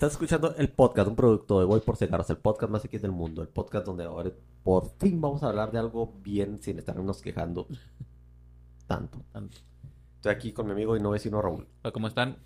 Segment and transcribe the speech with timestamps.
[0.00, 3.10] Estás escuchando el podcast, un producto de Voy por Cigarros, el podcast más X del
[3.12, 4.30] mundo, el podcast donde ahora
[4.62, 7.68] por fin vamos a hablar de algo bien sin estarnos quejando
[8.86, 9.18] tanto.
[9.30, 9.58] Tanto.
[10.16, 11.66] Estoy aquí con mi amigo y no vecino Raúl.
[11.92, 12.38] ¿Cómo están?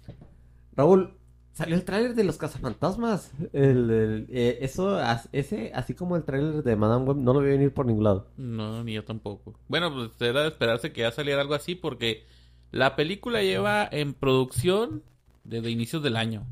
[0.74, 1.14] Raúl,
[1.52, 3.30] salió el tráiler de los cazafantasmas.
[3.52, 7.38] El, el- eh, eso, as- ese, así como el tráiler de Madame Web, no lo
[7.38, 8.26] vi venir por ningún lado.
[8.36, 9.54] No, ni yo tampoco.
[9.68, 12.24] Bueno, pues era de esperarse que ya saliera algo así porque
[12.72, 15.04] la película lleva en producción
[15.44, 16.44] desde inicios del año.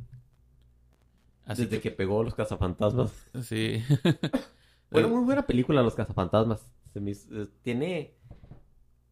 [1.44, 3.12] Así Desde que pegó los cazafantasmas.
[3.42, 3.82] Sí.
[4.92, 6.70] Bueno, muy buena película Los Cazafantasmas.
[6.92, 8.14] Se me eh, tiene,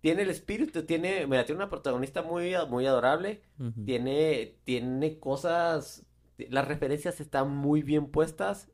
[0.01, 3.43] tiene el espíritu, tiene, mira, tiene una protagonista muy, muy adorable.
[3.85, 6.07] Tiene, tiene cosas,
[6.37, 8.71] las referencias están muy bien puestas.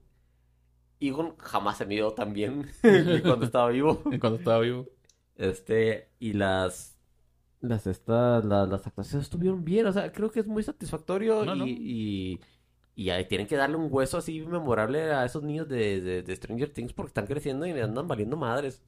[0.98, 2.70] Egon jamás se midió tan bien
[3.22, 4.02] cuando estaba vivo.
[4.20, 4.88] Cuando estaba vivo.
[5.36, 6.98] Este, y las,
[7.60, 11.54] las, estas, las, las actuaciones estuvieron bien, o sea, creo que es muy satisfactorio No,
[11.54, 11.66] y, no.
[11.66, 12.40] y,
[12.96, 16.36] y ahí tienen que darle un hueso así memorable a esos niños de, de, de
[16.36, 18.82] Stranger Things porque están creciendo y me andan valiendo madres.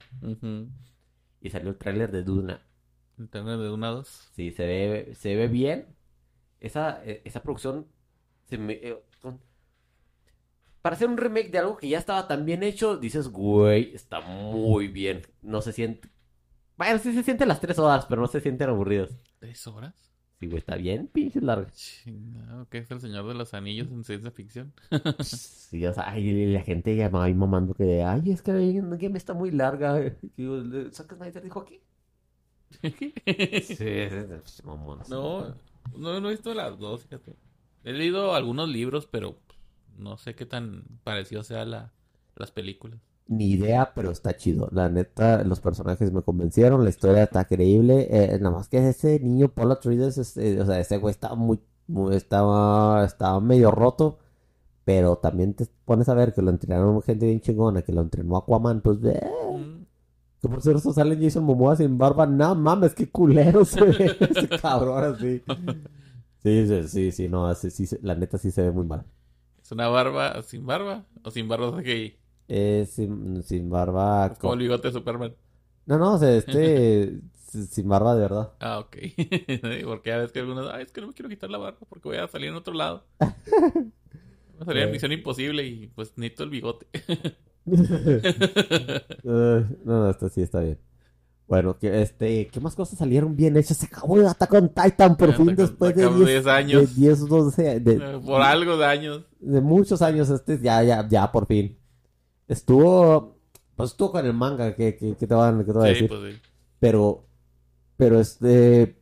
[1.41, 2.61] Y salió el tráiler de Duna.
[3.17, 4.29] Internet de una a dos.
[4.33, 5.95] Sí, se ve, se ve bien.
[6.59, 7.87] Esa, eh, esa producción
[8.45, 9.39] se me, eh, con-
[10.81, 14.21] Para hacer un remake de algo que ya estaba tan bien hecho, dices, güey, está
[14.21, 15.21] muy bien.
[15.41, 16.09] No se siente...
[16.77, 19.11] Bueno, sí se sienten las tres horas, pero no se sienten aburridos.
[19.39, 20.08] ¿Tres horas?
[20.39, 21.69] Sí, güey, está bien, pinche larga.
[21.71, 24.73] Chingado, ¿qué es el Señor de los Anillos en ciencia ficción?
[25.19, 28.51] Sí, o sea, ay, la gente me va mamando que, ay, es que
[28.99, 29.99] que me está muy larga.
[30.37, 31.81] Digo, Zack Snyder dijo aquí.
[32.81, 33.13] Sí,
[33.63, 33.75] sí,
[34.45, 34.99] sí, mamón.
[35.09, 35.55] No,
[35.97, 37.35] no, no he visto las dos, fíjate.
[37.83, 39.39] He leído algunos libros, pero
[39.97, 41.91] no sé qué tan parecido sea la,
[42.35, 42.99] las películas.
[43.31, 44.69] Ni idea, pero está chido.
[44.71, 48.07] La neta, los personajes me convencieron, la historia está creíble.
[48.09, 51.59] eh, nada más que ese niño Paul Atreides, este, o sea, ese güey estaba muy,
[51.87, 54.17] muy- estaba, estaba medio roto.
[54.85, 58.37] Pero también te pones a ver que lo entrenaron gente bien chingona, que lo entrenó
[58.37, 59.21] Aquaman, pues ve.
[59.53, 59.83] Mm,
[60.41, 62.25] Que por cierto sale Jason Momoa sin barba.
[62.25, 65.43] No mames, qué culero se ve ese cabrón así.
[66.41, 69.05] Sí, sí, sí, sí, no, sí, la neta sí se ve muy mal.
[69.61, 71.05] ¿Es una barba sin barba?
[71.23, 72.15] ¿O sin barba de gay?
[72.49, 74.29] Eh, sin, sin barba.
[74.39, 75.33] Como co- el bigote de Superman.
[75.85, 77.19] No, no, o sea, este.
[77.49, 78.51] si- sin barba de verdad.
[78.59, 78.97] Ah, ok.
[79.85, 82.07] Porque ya ves que algunos, ay, es que no me quiero quitar la barba porque
[82.09, 83.05] voy a salir en otro lado.
[83.19, 83.29] Voy
[84.61, 84.91] a salir en Eh.
[84.91, 86.87] Misión Imposible y pues necesito el bigote.
[86.93, 87.45] Eh,
[89.23, 90.79] no, no, esto sí está bien.
[91.47, 93.77] Bueno, que este, ¿qué más cosas salieron bien hechas?
[93.77, 96.95] Se acabó el Attack on Titan por fin después de acabó 10 10 años.
[96.95, 99.23] De 10, 12, de, Eh, Por algo de años.
[99.39, 101.75] de muchos años, este, ya, ya, ya, por fin.
[102.49, 103.37] Estuvo,
[103.77, 106.01] pues estuvo con el manga, que, que, que te van, que te voy a Sí,
[106.03, 106.09] decir.
[106.09, 106.41] pues sí.
[106.79, 107.23] Pero,
[107.95, 108.97] pero este,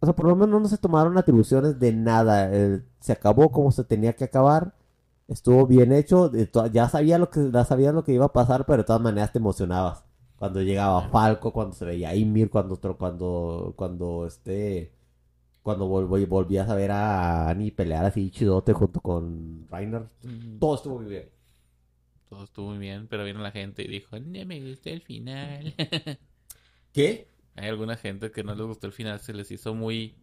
[0.00, 2.50] o sea, por lo menos no se tomaron atribuciones de nada.
[2.52, 4.74] eh, se acabó como se tenía que acabar.
[5.28, 6.30] Estuvo bien hecho.
[6.72, 9.32] ya sabía lo que, ya sabías lo que iba a pasar, pero de todas maneras
[9.32, 10.04] te emocionabas.
[10.36, 14.92] Cuando llegaba Falco, cuando se veía Ymir, cuando, otro- cuando, cuando este,
[15.62, 20.08] cuando vol- vol- volvías a ver a Annie pelear así chidote junto con Reiner.
[20.24, 21.28] Mm, Todo estuvo muy bien.
[22.32, 25.74] Todo estuvo muy bien, pero vino la gente y dijo, no me gustó el final.
[26.94, 27.28] ¿Qué?
[27.56, 30.14] Hay alguna gente que no les gustó el final, se les hizo muy,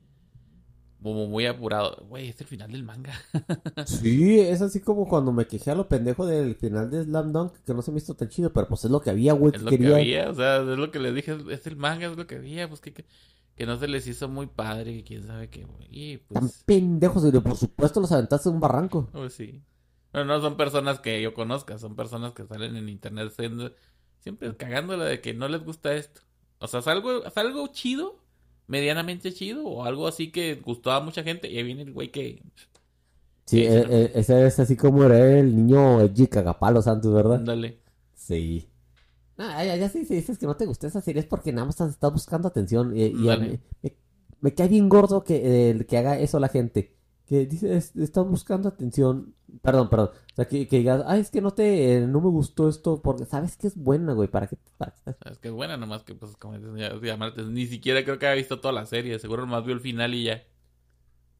[1.04, 2.04] como muy apurado.
[2.10, 3.14] Güey, es el final del manga.
[3.86, 7.54] Sí, es así como cuando me quejé a lo pendejo del final de Slam Dunk,
[7.64, 9.62] que no se me hizo tan chido, pero pues es lo que había, güey, Es
[9.62, 12.18] que lo que había, o sea, es lo que les dije, es- el manga, es
[12.18, 13.06] lo que había, pues que, que,
[13.56, 15.88] que no se les hizo muy padre, que quién sabe qué, güey.
[15.92, 19.08] Y Tan pues, pendejos, por supuesto los aventaste en un barranco.
[19.12, 19.62] pues sí.
[20.12, 23.74] Pero no son personas que yo conozca, son personas que salen en internet siendo,
[24.20, 26.22] siempre cagándola de que no les gusta esto.
[26.60, 28.20] O sea, es algo, es algo chido,
[28.68, 32.12] medianamente chido, o algo así que gustó a mucha gente, y ahí viene el güey
[32.12, 32.42] que...
[33.46, 37.36] Sí, eh, eh, ese es así como era el niño G Cagapalo Santos, ¿verdad?
[37.40, 37.80] Ándale.
[38.16, 38.70] Sí.
[39.38, 41.68] Ah, ya, ya sí, sí, dices que no te gusta esa serie es porque nada
[41.68, 42.96] más estás buscando atención.
[42.98, 43.38] Y, y a Ándale.
[43.38, 43.96] mí- me,
[44.42, 46.96] me cae bien gordo que, eh, que haga eso la gente.
[47.30, 49.36] Que dice, "Es- estás buscando atención.
[49.62, 50.10] Perdón, perdón.
[50.34, 53.02] O sea, que, que digas, ay, es que no te, eh, no me gustó esto
[53.04, 56.04] porque sabes que es buena, güey, para que, para que- Es que es buena, nomás
[56.04, 58.88] que, pues, como dices, ya- ya Martes, ni siquiera creo que haya visto toda la
[58.88, 59.20] serie.
[59.20, 60.42] Seguro nomás vio el final y ya.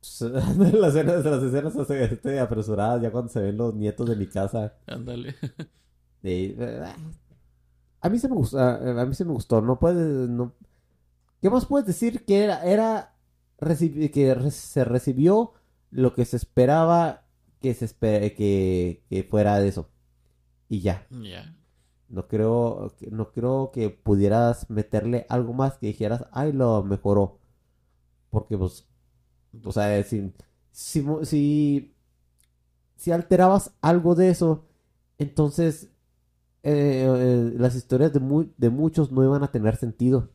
[0.22, 4.76] las escenas, las escenas este, apresuradas ya cuando se ven los nietos de mi casa.
[4.88, 5.36] Ándale.
[6.22, 6.54] Eh,
[8.02, 10.54] a mí se me gustó, a a mí se me gustó, no puedes, no...
[11.42, 13.16] ¿Qué más puedes decir que era, era
[13.58, 15.54] recibi- que re- se recibió
[15.92, 17.26] lo que se esperaba
[17.62, 19.90] que se espe- que, que fuera de eso?
[20.70, 21.06] Y ya,
[22.10, 27.40] no creo, que- no creo que pudieras meterle algo más que dijeras, ay, lo mejoró.
[28.30, 28.88] Porque pues,
[29.64, 30.32] o sea, si,
[30.72, 31.94] si, si,
[32.96, 34.66] si alterabas algo de eso,
[35.18, 35.90] entonces
[36.64, 40.30] eh, eh, las historias de, mu- de muchos no iban a tener sentido.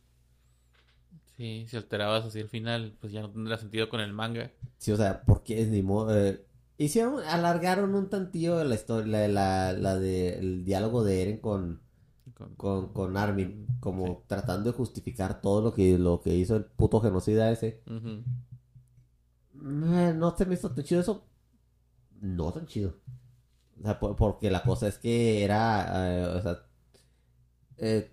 [1.36, 4.52] Sí, si alterabas así el final, pues ya no tendría sentido con el manga.
[4.78, 6.16] Sí, o sea, porque es ni modo.
[6.16, 6.44] eh,
[6.78, 11.80] hicieron, alargaron un tantillo la historia, la, la, la de el diálogo de Eren con,
[12.34, 14.12] Con- con, con Armin, como Sí.
[14.28, 17.82] tratando de justificar todo lo que, lo que hizo el puto genocida ese.
[17.86, 18.22] Eh,
[20.16, 21.24] No se me hizo tan chido eso.
[22.20, 22.94] No tan chido.
[23.80, 26.58] O sea, por- porque la cosa es que era, eh, o sea,
[27.78, 28.10] eh.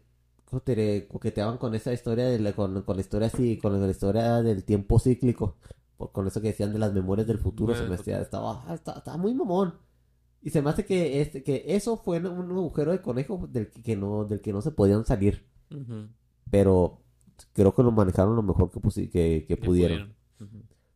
[1.07, 4.63] Coqueteaban con esa historia, de la- con, con la historia así, con la historia del
[4.65, 5.57] tiempo cíclico,
[5.97, 8.97] por- con eso que decían de las memorias del futuro, se me hacía, estaba, estaba,
[8.99, 9.73] estaba muy mamón.
[10.41, 13.95] Y se me hace que, este, que eso fue un agujero de conejo del que,
[13.95, 15.45] no, del que no se podían salir,
[16.49, 17.01] pero
[17.53, 20.15] creo que lo manejaron lo mejor que, que, que Que pudieron.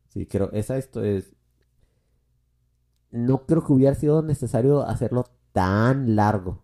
[0.08, 1.32] Sí, creo, esa esto es.
[3.10, 6.62] No creo que hubiera sido necesario hacerlo tan largo.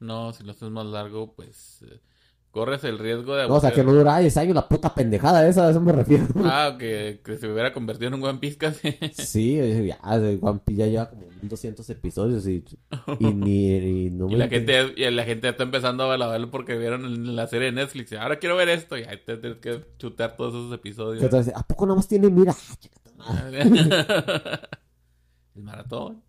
[0.00, 2.00] No, si lo haces más largo, pues eh,
[2.54, 5.44] corres el riesgo de No, o sea, que no durara 10 años la puta pendejada
[5.48, 6.26] esa, a eso me refiero.
[6.44, 8.96] Ah, que, que se hubiera convertido en un One Piece casi.
[9.12, 9.98] Sí, ya,
[10.40, 12.64] One Piece ya lleva como 1200 episodios y,
[13.18, 13.74] y ni,
[14.06, 17.34] y no Y la gente, y la gente ya está empezando a verlo porque vieron
[17.34, 18.12] la serie de Netflix.
[18.12, 18.96] y Ahora quiero ver esto.
[18.96, 21.28] Y ahí te tienes que chutar todos esos episodios.
[21.28, 22.54] vez, ¿A poco nada más tiene mira?
[25.56, 26.22] El maratón.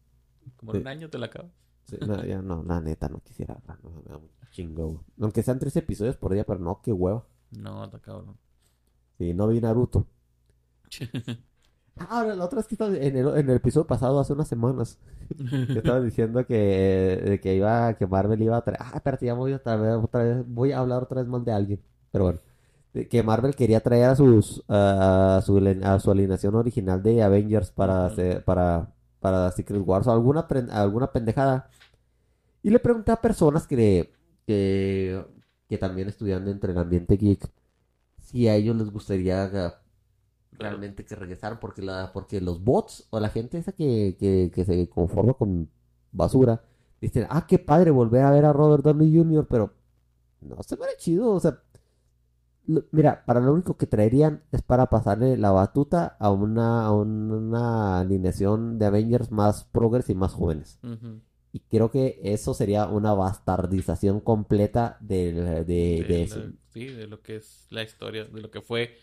[0.55, 1.51] Como en un año te la acabas.
[1.87, 3.57] Sí, no, ya no, la neta, no quisiera.
[3.67, 5.03] No, me da mucho chingo.
[5.19, 7.25] Aunque sean tres episodios por día, pero no, qué hueva.
[7.51, 8.37] No, está cabrón.
[9.17, 10.07] Sí, no vi Naruto.
[11.97, 14.47] Ah, Ahora, la otra vez que estaba en el, en el episodio pasado, hace unas
[14.47, 14.99] semanas,
[15.69, 18.79] estaba diciendo que, que iba, que Marvel iba a traer.
[18.81, 21.51] Ah, espérate, ya voy otra vez, otra vez, voy a hablar otra vez mal de
[21.51, 21.81] alguien.
[22.11, 22.39] Pero bueno,
[23.09, 28.05] que Marvel quería traer a sus, a su, a su alineación original de Avengers para
[28.05, 31.69] hacer, para, para Secret Wars o alguna, alguna pendejada.
[32.63, 34.11] Y le pregunté a personas que,
[34.45, 35.25] que,
[35.67, 37.49] que también estudian dentro del ambiente geek
[38.19, 39.79] si a ellos les gustaría
[40.53, 44.65] realmente que regresaran porque la porque los bots o la gente esa que, que, que
[44.65, 45.69] se conforma con
[46.11, 46.63] basura
[47.01, 49.47] dicen ah qué padre volver a ver a Robert Downey Jr.
[49.49, 49.73] pero
[50.41, 51.59] no se hace chido o sea
[52.91, 58.79] mira para lo único que traerían es para pasarle la batuta a una una alineación
[58.79, 60.79] de Avengers más progres y más jóvenes.
[61.55, 66.39] Y creo que eso sería una bastardización completa del- de, de, De eso.
[66.39, 68.97] la- sí, de lo que es la historia, de lo que fue,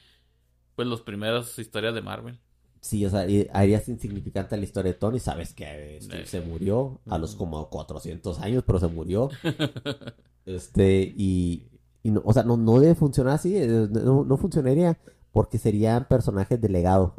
[0.76, 2.38] pues, los primeros historias de Marvel.
[2.82, 5.18] Sí, o sea, harías insignificante la historia de Tony.
[5.18, 6.26] Sabes que este, Eh.
[6.26, 7.38] se murió a los Ujú.
[7.44, 9.30] como 400 años, pero se murió.
[10.44, 11.68] Este, y,
[12.02, 13.56] y no, o sea, no, no debe funcionar así.
[13.56, 14.98] eh, No, no funcionaría
[15.30, 17.14] porque serían personajes de legado.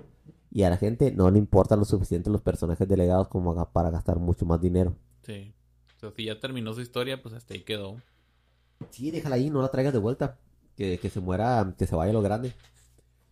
[0.51, 4.19] Y a la gente no le importan lo suficiente los personajes delegados como para gastar
[4.19, 4.95] mucho más dinero.
[5.23, 5.53] Sí.
[5.97, 7.97] O sea, si ya terminó su historia, pues hasta ahí quedó.
[8.91, 10.39] Sí, déjala ahí, no la traigas de vuelta.
[10.75, 12.53] Que, que se muera, que se vaya a lo grande.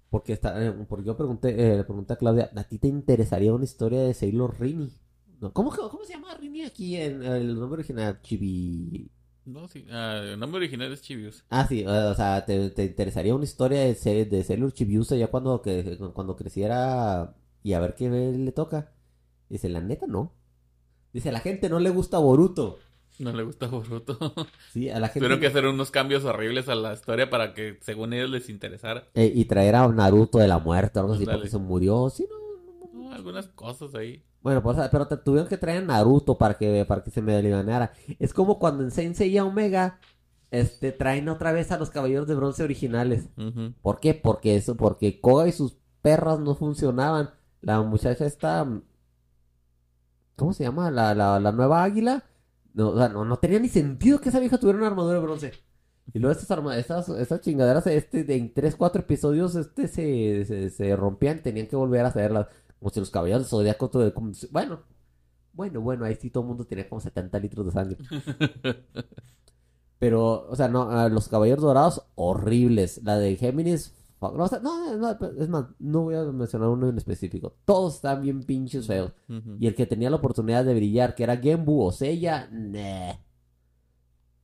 [0.09, 3.53] Porque está, eh, porque yo pregunté, eh, le pregunté a Claudia, ¿a ti te interesaría
[3.53, 4.91] una historia de Sailor Rini?
[5.39, 8.21] No, ¿cómo, cómo se llama Rini aquí en el nombre original?
[8.21, 9.09] Chibi.
[9.45, 9.85] No, sí.
[9.89, 11.43] Ah, el nombre original es Chibius.
[11.49, 15.62] Ah, sí, o sea, ¿te, te interesaría una historia de, de Sailor Chibiusa ya cuando,
[15.62, 18.93] que, cuando creciera y a ver qué le toca?
[19.50, 20.33] Dice, la neta no.
[21.13, 22.80] Dice, a la gente no le gusta Boruto.
[23.20, 24.18] No le gusta Boruto.
[24.74, 25.20] Sí, a la gente.
[25.20, 29.03] Tuvieron que hacer unos cambios horribles a la historia para que, según ellos, les interesara.
[29.13, 32.10] Eh, y traer a Naruto de la muerte o algo así porque se murió.
[32.10, 33.13] Sí, no, no, no.
[33.13, 34.24] Algunas cosas ahí.
[34.41, 37.36] Bueno, pues, pero te tuvieron que traer a Naruto para que, para que se me
[37.36, 37.94] alivianara.
[38.18, 40.00] Es como cuando en Saint Seiya Omega
[40.50, 43.30] este, traen otra vez a los caballeros de bronce originales.
[43.82, 44.13] ¿Por qué?
[44.13, 47.32] Porque eso, porque Koga y sus perras no funcionaban.
[47.62, 48.68] La muchacha esta,
[50.35, 50.91] ¿cómo se llama?
[50.91, 52.23] La, la, la nueva águila.
[52.73, 55.23] No, o sea, no, no tenía ni sentido que esa vieja tuviera una armadura de
[55.23, 55.53] bronce.
[56.13, 60.45] Y luego estas, arma- estas, estas chingaderas, este, de, en 3, 4 episodios, este, se,
[60.45, 62.47] se, se rompían, tenían que volver a hacerlas.
[62.79, 64.81] Como si los caballeros del zodiaco, todo- como si- bueno,
[65.53, 67.97] bueno, bueno, ahí sí todo el mundo tenía como 70 litros de sangre.
[70.00, 73.01] Pero, o sea, no, los caballeros dorados, horribles.
[73.03, 75.09] La de Géminis, no, o sea, no, no,
[75.39, 77.55] es más, no voy a mencionar uno en específico.
[77.65, 79.11] Todos están bien pinches feos.
[79.59, 83.13] Y el que tenía la oportunidad de brillar, que era Genbu o Seiya, nah.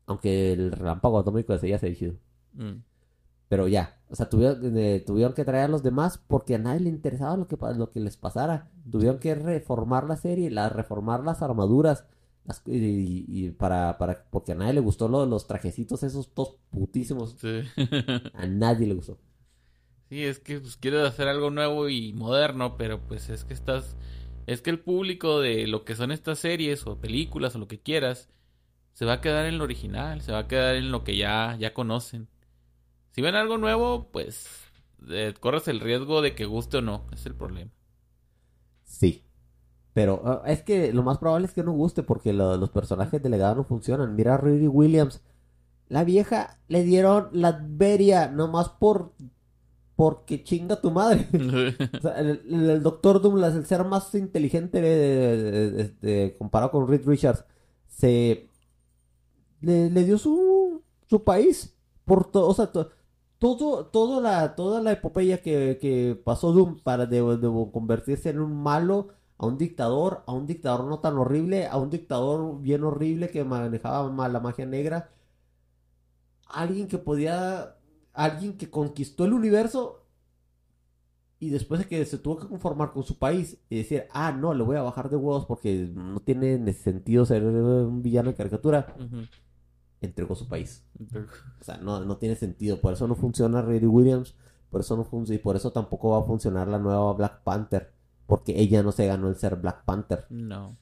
[0.05, 2.13] Aunque el relámpago atómico de Seiya se chido.
[2.53, 2.81] Mm.
[3.50, 6.81] Pero ya, o sea, tuvieron, eh, tuvieron que traer a los demás porque a nadie
[6.81, 8.69] le interesaba lo que, lo que les pasara.
[8.89, 12.05] Tuvieron que reformar la serie, la, reformar las armaduras.
[12.46, 16.03] las- y, y- y para, para, porque a nadie le gustó lo de los trajecitos
[16.03, 17.36] esos todos putísimos.
[17.39, 17.60] Sí.
[18.34, 19.17] A nadie le gustó.
[20.10, 23.98] Sí, es que pues, quieres hacer algo nuevo y moderno, pero pues es que estás
[24.48, 27.82] Es que el público de lo que son estas series o películas o lo que
[27.82, 28.30] quieras,
[28.94, 31.58] se va a quedar en lo original, se va a quedar en lo que ya,
[31.60, 32.30] ya conocen.
[33.14, 34.50] Si ven algo nuevo, pues
[35.10, 37.72] eh, corres el riesgo de que guste o no, es el problema.
[38.84, 39.24] Sí.
[39.94, 43.22] Pero ah, es que lo más probable es que no guste porque lo- los personajes
[43.24, 44.16] delegados no funcionan.
[44.16, 45.22] Mira a Riri Williams.
[45.90, 49.14] La vieja le dieron la Adveria nomás por
[49.98, 51.27] porque chinga tu madre.
[52.00, 56.72] O sea, el, el- Doctor Douglas, el ser más inteligente de- de- de- de- comparado
[56.72, 57.46] con Reed Richards,
[57.89, 58.51] se
[59.62, 61.75] le, le dio su, su país
[62.06, 62.89] por todo, o sea, to-
[63.39, 68.39] todo, todo la, toda la epopeya que, que pasó Doom para de, de convertirse en
[68.39, 72.84] un malo, a un dictador, a un dictador no tan horrible, a un dictador bien
[72.84, 75.12] horrible que manejaba mal la magia negra,
[76.48, 77.76] alguien que podía,
[78.18, 80.04] alguien que conquistó el universo
[81.40, 84.56] y después de que se tuvo que conformar con su país y decir, ah, no,
[84.56, 88.96] le voy a bajar de huevos porque no tiene sentido ser un villano de caricatura,
[90.02, 90.84] entregó su país.
[91.62, 92.82] O sea, no, no tiene sentido.
[92.82, 94.36] Por eso no funciona Riri Williams.
[94.72, 95.40] Por eso no funciona.
[95.40, 97.94] Y por eso tampoco va a funcionar la nueva Black Panther.
[98.26, 100.26] Porque ella no se ganó el ser Black Panther.
[100.32, 100.76] No.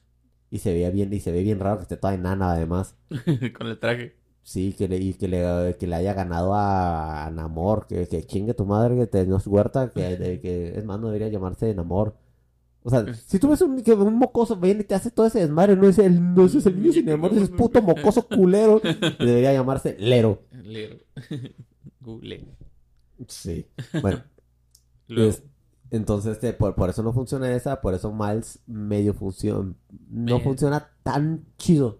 [0.50, 2.96] Y se veía bien, y se ve bien raro que esté toda enana además.
[3.58, 4.16] Con el traje.
[4.48, 7.88] Sí, que le, y que le, que le haya ganado a, a Namor.
[7.88, 9.90] Que, que chingue tu madre, que te nos huerta.
[9.90, 12.14] Que, de- que es más, no debería llamarse Namor.
[12.84, 15.40] O sea, si tú ves un, que un mocoso viene y te hace todo ese
[15.40, 18.80] desmadre, no es el, no es el niño sin amor, ese es puto mocoso culero.
[19.18, 20.42] Debería llamarse Lero.
[20.52, 20.96] Lero.
[22.00, 22.46] Google.
[23.26, 23.66] Sí.
[24.00, 24.22] Bueno.
[25.08, 25.42] Es-
[25.90, 29.72] entonces, este, por, por eso no funciona esa, por eso Miles medio funciona,
[30.10, 31.98] no funciona tan chido.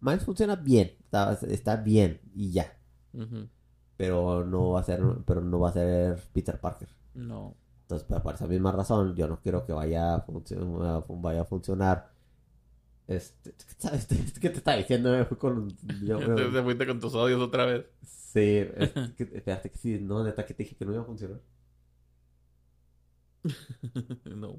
[0.00, 2.76] Miles funciona bien, está, está bien y ya,
[3.96, 6.88] pero no va a ser, pero no va a ser Peter Parker.
[7.14, 7.54] No.
[7.82, 10.24] Entonces, por esa misma razón, yo no quiero que vaya a,
[11.08, 12.10] vaya a funcionar.
[13.08, 14.06] Este, ¿sabes?
[14.40, 15.10] ¿Qué te está diciendo?
[15.10, 15.68] Me fui con,
[16.04, 17.86] yo- Te, te fuiste con tus odios otra vez.
[18.04, 21.06] sí, es que- espérate que sí, no, neta que te dije que no iba a
[21.06, 21.40] funcionar.
[24.24, 24.58] no.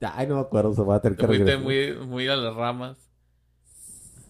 [0.00, 2.54] Ay, no me acuerdo, se va a tener Te que fuiste muy, muy a las
[2.54, 3.07] ramas.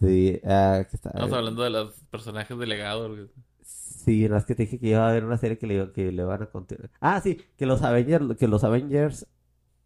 [0.01, 1.11] Sí, ah, que está.
[1.11, 3.09] Estamos hablando de los personajes delegados.
[3.11, 3.29] güey.
[3.63, 6.13] Sí, no es que te dije que iba a haber una serie que le, que
[6.13, 6.91] le van a continuar.
[7.01, 9.27] Ah, sí, que los Avengers, que los Avengers,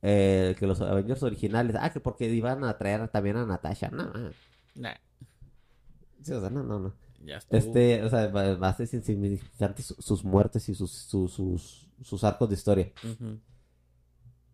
[0.02, 4.04] eh, que los Avengers originales, ah, que porque iban a traer también a Natasha, no,
[4.12, 4.30] no,
[4.74, 4.94] Nah,
[6.22, 6.94] sí, o sea, no, no, no.
[7.24, 7.40] ya.
[7.50, 12.24] Este, o sea, va, a ser insignificante su- sus muertes y sus, sus, sus, sus
[12.24, 12.92] arcos de historia.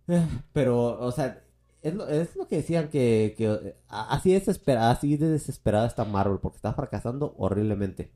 [0.08, 1.42] Eh, Pero, o sea,
[1.82, 6.04] es lo, es lo que decían que, que eh, así, desesperada, así de desesperada está
[6.04, 8.12] Marvel, porque está fracasando horriblemente.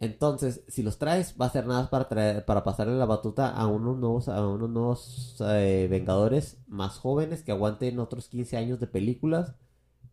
[0.00, 3.68] Entonces, si los traes, va a ser nada para traer, para pasarle la batuta a
[3.68, 8.88] unos nuevos, a unos nuevos eh, Vengadores más jóvenes que aguanten otros 15 años de
[8.88, 9.54] películas,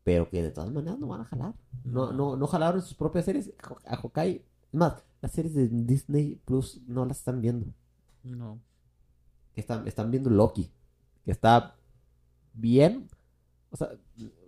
[0.03, 1.55] pero que de todas maneras no van a jalar.
[1.83, 3.51] No, no, no jalaron sus propias series.
[3.86, 7.65] A Hawkeye, más, las series de Disney Plus no las están viendo
[8.24, 8.59] No.
[9.55, 10.71] están, están viendo Loki,
[11.25, 11.75] que está
[12.59, 13.07] bien.
[13.71, 13.89] O sea,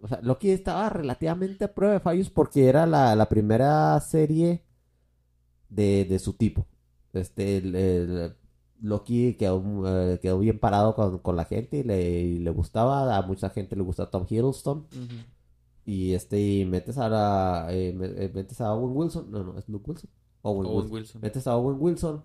[0.02, 4.64] o sea, Loki estaba relativamente a prueba de fallos porque era la, la primera serie
[5.70, 6.66] de, de su tipo.
[7.14, 8.36] Este, el- el-
[8.84, 13.16] Loki quedó, eh, quedó bien parado con, con la gente y le, y le gustaba.
[13.16, 14.88] A mucha gente le gusta Tom Hiddleston.
[15.86, 19.30] Y este, y metes a, la- eh, eh, metes a Owen Wilson.
[19.30, 20.10] No, no, es Luke Wilson.
[20.42, 20.92] Owen Owen Wilson.
[20.94, 21.22] Wilson.
[21.22, 22.24] Metes a Owen Wilson.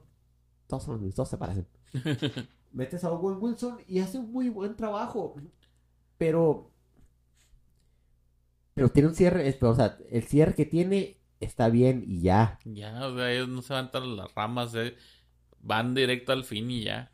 [0.66, 1.66] Todos son los todos se parecen.
[2.72, 5.34] Metes a Owen Wilson y hace un muy buen trabajo.
[6.18, 6.70] Pero.
[8.74, 9.48] Pero tiene un cierre.
[9.48, 12.58] es- O sea, el cierre que tiene está bien y ya.
[12.64, 14.94] Ya, o sea, ellos no se van tan las ramas, eh.
[15.60, 17.10] Van directo al fin y ya.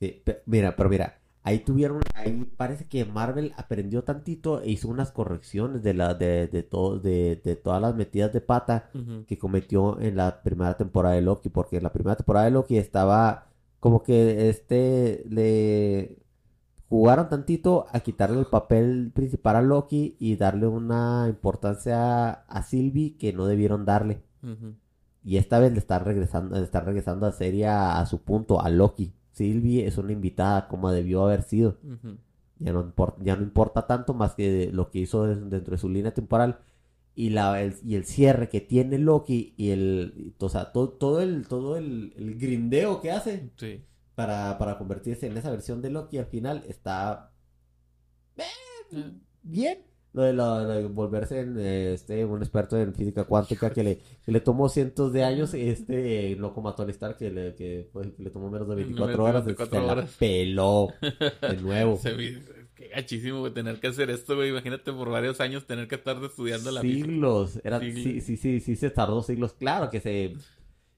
[0.00, 1.18] Sí, pe- mira, pero mira.
[1.42, 2.00] Ahí tuvieron.
[2.14, 6.98] Ahí parece que Marvel aprendió tantito e hizo unas correcciones de, la, de, de, todo,
[6.98, 8.90] de, de todas las metidas de pata.
[9.28, 12.76] Que cometió en la primera temporada de Loki, porque en la primera temporada de Loki
[12.78, 13.46] estaba
[13.78, 16.18] como que este le
[16.88, 23.16] jugaron tantito a quitarle el papel principal a Loki y darle una importancia a Sylvie
[23.16, 24.22] que no debieron darle.
[25.24, 28.60] Y esta vez le están regresando, le están regresando a serie a, a su punto,
[28.62, 29.12] a Loki.
[29.32, 31.78] Sylvie es una invitada como debió haber sido.
[32.58, 35.88] Ya no, impor- ya no importa tanto más que lo que hizo dentro de su
[35.90, 36.58] línea temporal
[37.14, 41.20] y, la, el, y el cierre que tiene Loki y el, o sea, todo, todo
[41.20, 43.82] el, todo el, el grindeo que hace Sí.
[44.16, 47.32] Para, para convertirse en esa versión de Loki al final está
[48.36, 49.78] Eh, bien.
[50.12, 53.84] Lo de, lo- lo de volverse en, eh, este, un experto en física cuántica que
[53.84, 57.54] le, que le tomó cientos de años, este, no como a Tony Stark que le,
[57.54, 60.16] que, fue- que le tomó menos de 24 horas, 24 se la horas.
[60.18, 60.88] peló
[61.42, 61.96] de nuevo.
[61.98, 62.16] se
[62.74, 64.50] Qué gachísimo, güey, tener que hacer esto, güey.
[64.50, 67.06] Imagínate por varios años tener que estar estudiando la física.
[67.06, 67.60] siglos.
[67.64, 68.02] Era, Siglos.
[68.02, 69.54] Sí, sí, sí, sí, se tardó siglos.
[69.54, 70.34] Claro que se...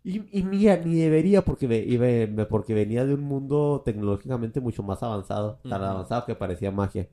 [0.08, 4.82] Y, y ni, ni debería porque, ve- iba- porque venía de un mundo tecnológicamente mucho
[4.82, 5.60] más avanzado.
[5.62, 7.08] Tan avanzado que parecía magia.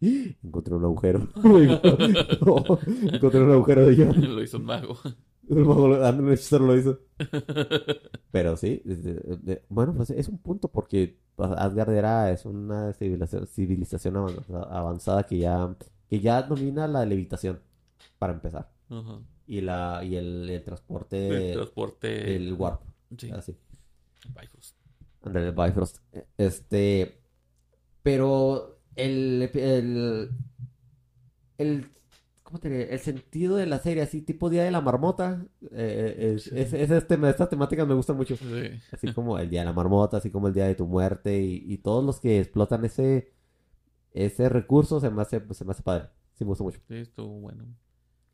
[0.00, 1.26] Encontré un agujero.
[2.46, 2.64] No,
[3.12, 4.34] encontré un agujero de John.
[4.36, 4.96] Lo hizo un mago.
[5.48, 5.96] El mago lo-
[6.66, 6.98] lo hizo.
[8.30, 8.82] Pero sí,
[9.68, 15.22] bueno, pues es un punto porque pues, Asgard era, es una civilización, civilización avanzada, avanzada
[15.24, 15.74] que ya,
[16.08, 17.60] que ya domina la levitación,
[18.18, 18.70] para empezar.
[18.90, 19.20] Ajá.
[19.46, 22.34] Y, la, y el, el transporte, El transporte.
[22.36, 22.80] el warp,
[23.16, 23.30] Sí.
[23.30, 23.56] así.
[24.38, 24.76] Bifrost.
[25.22, 25.98] André el Bifrost.
[26.36, 27.20] Este,
[28.02, 30.30] pero el, el,
[31.58, 31.86] el,
[32.42, 32.92] ¿cómo te diré?
[32.92, 36.90] El sentido de la serie, así tipo Día de la Marmota, eh, es, es, es
[36.90, 38.36] este- estas temáticas me gustan mucho.
[38.36, 38.70] Sí.
[38.92, 41.62] Así como el Día de la Marmota, así como el Día de tu Muerte y,
[41.72, 43.32] y todos los que explotan ese,
[44.12, 46.08] ese recurso se me hace, se me hace padre.
[46.34, 46.80] Sí, me gusta mucho.
[46.88, 47.64] Sí, estuvo bueno.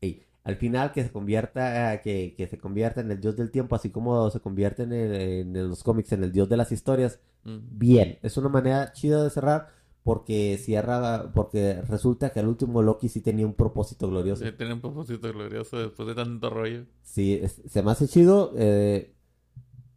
[0.01, 3.75] Y al final que se convierta, que, que se convierta en el dios del tiempo,
[3.75, 5.13] así como se convierte en, el-
[5.57, 7.57] en los cómics en el dios de las historias, Mm.
[7.77, 8.19] bien.
[8.21, 9.67] Es una manera chida de cerrar
[10.03, 14.45] porque cierra, porque resulta que el último Loki sí tenía un propósito glorioso.
[14.45, 16.85] Sí, tiene un propósito glorioso después de tanto rollo.
[17.03, 18.53] Sí, es- se me hace chido.
[18.57, 19.13] eh,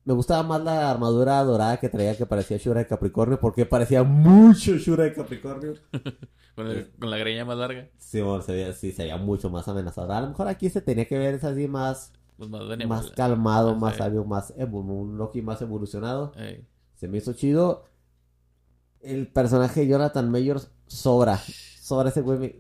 [0.07, 4.03] me gustaba más la armadura dorada que traía que parecía Shura de Capricornio porque parecía
[4.05, 5.75] mucho Shura de Capricornio.
[6.55, 7.91] Con, el- con la greña más larga.
[7.99, 10.13] Sí, bueno, se veía, sí, se veía mucho más amenazador.
[10.13, 13.75] A lo mejor aquí se tenía que ver es así más, Pues más calmado, Ah,
[13.75, 16.33] más sabio, más un Loki más evolucionado.
[16.35, 16.67] Ey.
[16.95, 17.85] Se me hizo chido.
[19.03, 21.37] El personaje de Jonathan Mayors sobra.
[21.37, 22.57] Sobra ese güey.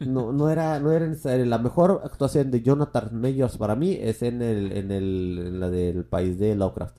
[0.00, 1.44] No, no era, no era necesario.
[1.46, 5.70] La mejor actuación de Jonathan Mayors para mí es en el, en el, en la
[5.70, 6.96] del país de Lovecraft.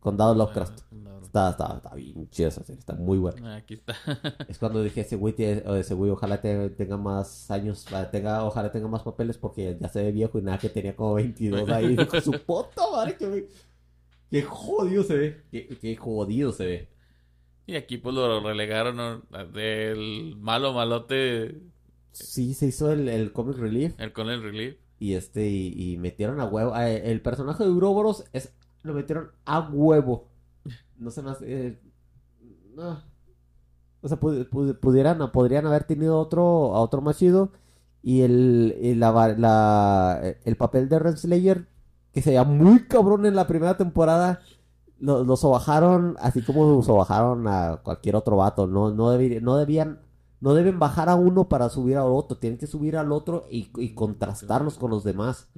[0.00, 0.80] Condado Lovecraft.
[0.80, 1.12] Ah, no.
[1.22, 3.54] Está, está, está bien chida esa serie, está muy buena.
[3.54, 3.94] Ah, Aquí está.
[4.48, 8.70] Es cuando dije ese güey, tiene- ese güey ojalá te- tenga más años, tenga, ojalá
[8.70, 11.96] tenga más papeles porque ya se ve viejo y nada que tenía como 22 ahí.
[12.06, 13.44] Con su puta madre que me-
[14.30, 15.42] Qué jodido se ve.
[15.50, 16.88] Qué, qué jodido se ve.
[17.66, 19.22] Y aquí pues lo relegaron
[19.54, 21.60] del malo malote,
[22.12, 24.76] Sí, se hizo el, el comic relief el el relief.
[24.98, 26.74] y este y, y metieron a huevo.
[26.74, 30.28] a- el personaje de Uroboros es lo metieron a huevo.
[30.98, 31.66] No se hace.
[31.68, 31.80] eh,
[32.74, 33.00] no.
[34.00, 37.52] O sea, pu- pu- pudieran, podrían haber tenido otro, a otro más chido.
[38.02, 41.68] Y el, y la, el papel de Renslayer,
[42.12, 44.40] que se veía muy cabrón en la primera temporada,
[44.98, 48.66] lo, lo sobajaron así como sobajaron a cualquier otro vato.
[48.66, 50.00] No, no, no debían,
[50.42, 52.36] no deben bajar a uno para subir al otro.
[52.36, 55.48] Tienen que subir al otro y, y contrastarlos con los demás.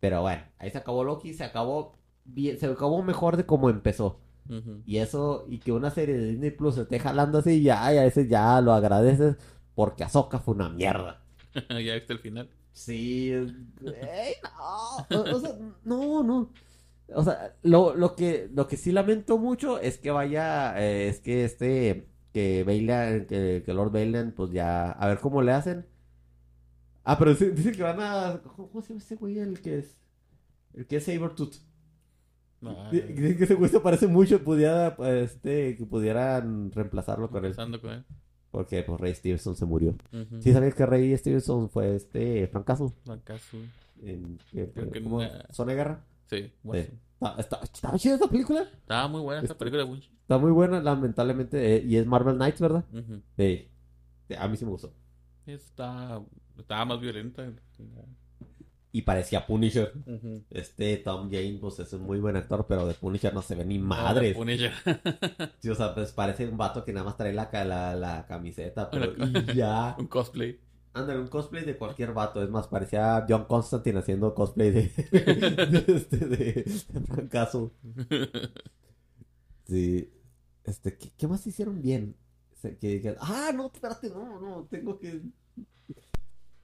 [0.00, 1.92] Pero bueno, ahí se acabó Loki, se acabó
[2.24, 4.20] bien, se acabó mejor de como empezó.
[4.86, 7.98] Y eso, y que una serie de Disney Plus se esté jalando así, ya, y
[7.98, 9.36] a veces ya lo agradeces
[9.74, 11.22] porque Ahsoka fue una mierda.
[11.70, 12.48] ya viste el final.
[12.72, 13.52] Sí, es-
[13.84, 14.34] ey,
[15.10, 15.50] no, o, o sea,
[15.84, 16.50] no, no.
[17.14, 21.20] O sea, lo, lo que, lo que sí lamento mucho es que vaya, eh, es
[21.20, 25.86] que este, que Bailan, que, que Lord Bailan, pues ya, a ver cómo le hacen.
[27.04, 29.96] Ah, pero dicen que van a, ¿cómo se llama ese güey el que es,
[30.74, 31.54] el que es Sabertooth?
[32.90, 37.54] Dicen que ese güey se parece mucho, pudiera, pues, este, que pudieran reemplazarlo con él.
[37.54, 38.04] con él.
[38.50, 39.94] Porque, pues, Ray Stevenson se murió.
[40.12, 40.40] Ujú.
[40.42, 42.90] ¿Sí sabías que Ray Stevenson fue, este, Frank Castle?
[43.08, 43.58] Acaso.
[44.02, 45.22] En, que ¿cómo?
[45.22, 46.04] en, eh, ¿Zona de guerra?
[46.26, 46.84] Sí, bueno.
[46.84, 46.98] Sí.
[47.20, 48.62] Está, está, está chida esta película.
[48.62, 50.10] Estaba muy buena esa Este- película Bunch.
[50.22, 51.76] Está muy buena, lamentablemente.
[51.76, 52.84] eh, y es Marvel Knights, ¿verdad?
[53.36, 53.68] Sí.
[54.28, 54.92] Sí, A mí sí me gustó.
[55.46, 56.20] Está,
[56.58, 57.46] estaba más violenta.
[58.92, 59.92] Y parecía Punisher.
[60.50, 63.64] Este Tom Jane, pues es un muy buen actor, pero de Punisher no se ve
[63.64, 64.34] ni Ah, madre.
[64.34, 64.72] Punisher.
[65.58, 68.88] Sí, o sea, pues parece un vato que nada más trae la, la, la camiseta,
[68.90, 69.96] pero La ca- y ya.
[69.98, 70.60] Un cosplay.
[70.94, 72.42] Ándale, un cosplay de cualquier vato.
[72.42, 76.36] Es más, parecía John Constantine haciendo cosplay de, de, este, de,
[76.88, 77.70] de Frank Castle.
[79.66, 80.10] Sí.
[80.64, 82.16] Este, ¿qué, qué más hicieron bien?
[82.80, 85.20] Que- ah, no, espérate, no, no, tengo que...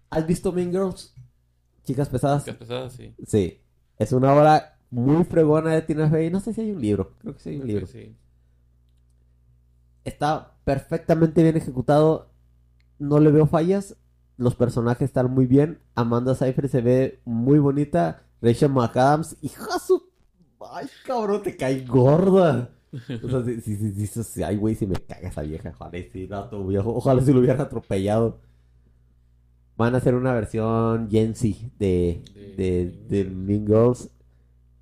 [0.09, 1.15] ¿Has visto Mean Girls?
[1.85, 2.45] Chicas pesadas.
[2.45, 3.15] Chicas pesadas, sí.
[3.27, 3.61] Sí.
[3.99, 6.31] Es una obra muy fregona de Tina Fey.
[6.31, 7.15] No sé si hay un libro.
[7.19, 7.87] Creo que sí hay un libro.
[7.87, 8.17] Sí.
[10.05, 12.31] Está perfectamente bien ejecutado.
[12.99, 13.97] No le veo fallas.
[14.41, 15.81] Los personajes están muy bien.
[15.95, 18.23] Amanda Seyfried se ve muy bonita.
[18.41, 20.03] Rachel McAdams, hija su...
[20.73, 22.71] Ay, cabrón, te cae gorda.
[23.23, 25.75] O sea, si, si, si, si- ay, güey, si me caga esa vieja.
[25.79, 28.39] Ojalá, si, vato viejo, ojalá si lo hubieran atropellado.
[29.77, 32.23] Van a hacer una versión Gen Z de,
[32.57, 34.09] de, de Mean Girls.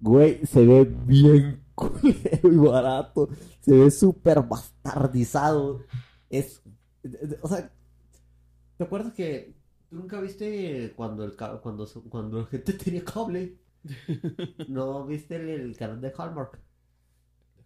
[0.01, 3.29] Güey, se ve bien culero y barato.
[3.61, 5.81] Se ve súper bastardizado.
[6.31, 6.63] Es
[7.03, 7.71] de- de- O sea,
[8.79, 9.53] ¿te acuerdas que
[9.91, 13.57] tú nunca viste cuando el cuando cuando la gente tenía cable?
[14.69, 16.59] ¿No viste el, el canal de Hallmark?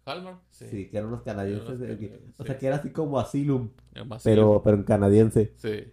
[0.05, 0.65] Hallmark, sí.
[0.69, 1.79] Sí, que eran los canadienses.
[1.79, 3.69] Eran que- O sea, que era así como Asylum,
[4.23, 5.53] pero, pero en canadiense.
[5.55, 5.85] Sí.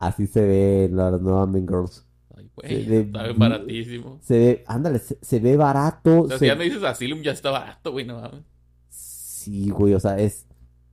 [0.00, 2.04] Así se ve en las nuevas Mean Girls.
[2.36, 2.84] Ay, güey.
[2.86, 4.18] de- Está bien baratísimo.
[4.20, 6.22] Se ve, ándale, se, se ve barato.
[6.22, 8.42] O sea, se- si ya no dices Asylum, ya está barato, güey, no mames.
[8.88, 10.46] Sí, güey, o sea, es...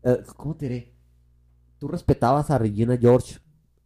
[0.03, 0.93] eh, ¿cómo te diré?
[1.79, 3.39] Tú respetabas a Regina George.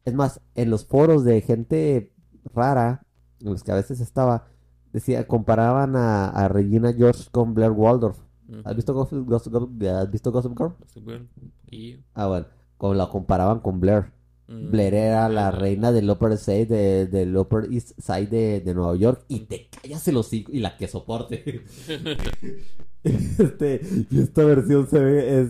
[0.06, 2.12] Es más, en los foros de gente
[2.54, 3.06] rara,
[3.40, 4.48] en los que a veces estaba,
[4.92, 8.18] decía, comparaban a, a Regina George con Blair Waldorf.
[8.66, 10.74] ¿Has visto Gossip, Gossip- Gossip- ¿has visto Gossip Girl?
[11.04, 11.28] Güey.
[11.72, 12.46] Y- Ah, bueno,
[12.78, 14.12] como la comparaban con Blair.
[14.48, 18.60] mm, Blair era la reina del Upper East Side de, del Upper East Side de,
[18.60, 21.64] de Nueva York y te callas el hocico y la que soporte.
[23.04, 25.50] Este, y esta versión se ve es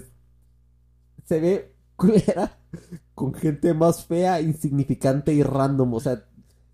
[1.25, 2.57] se ve culera
[3.15, 6.25] con gente más fea, insignificante y random, o sea,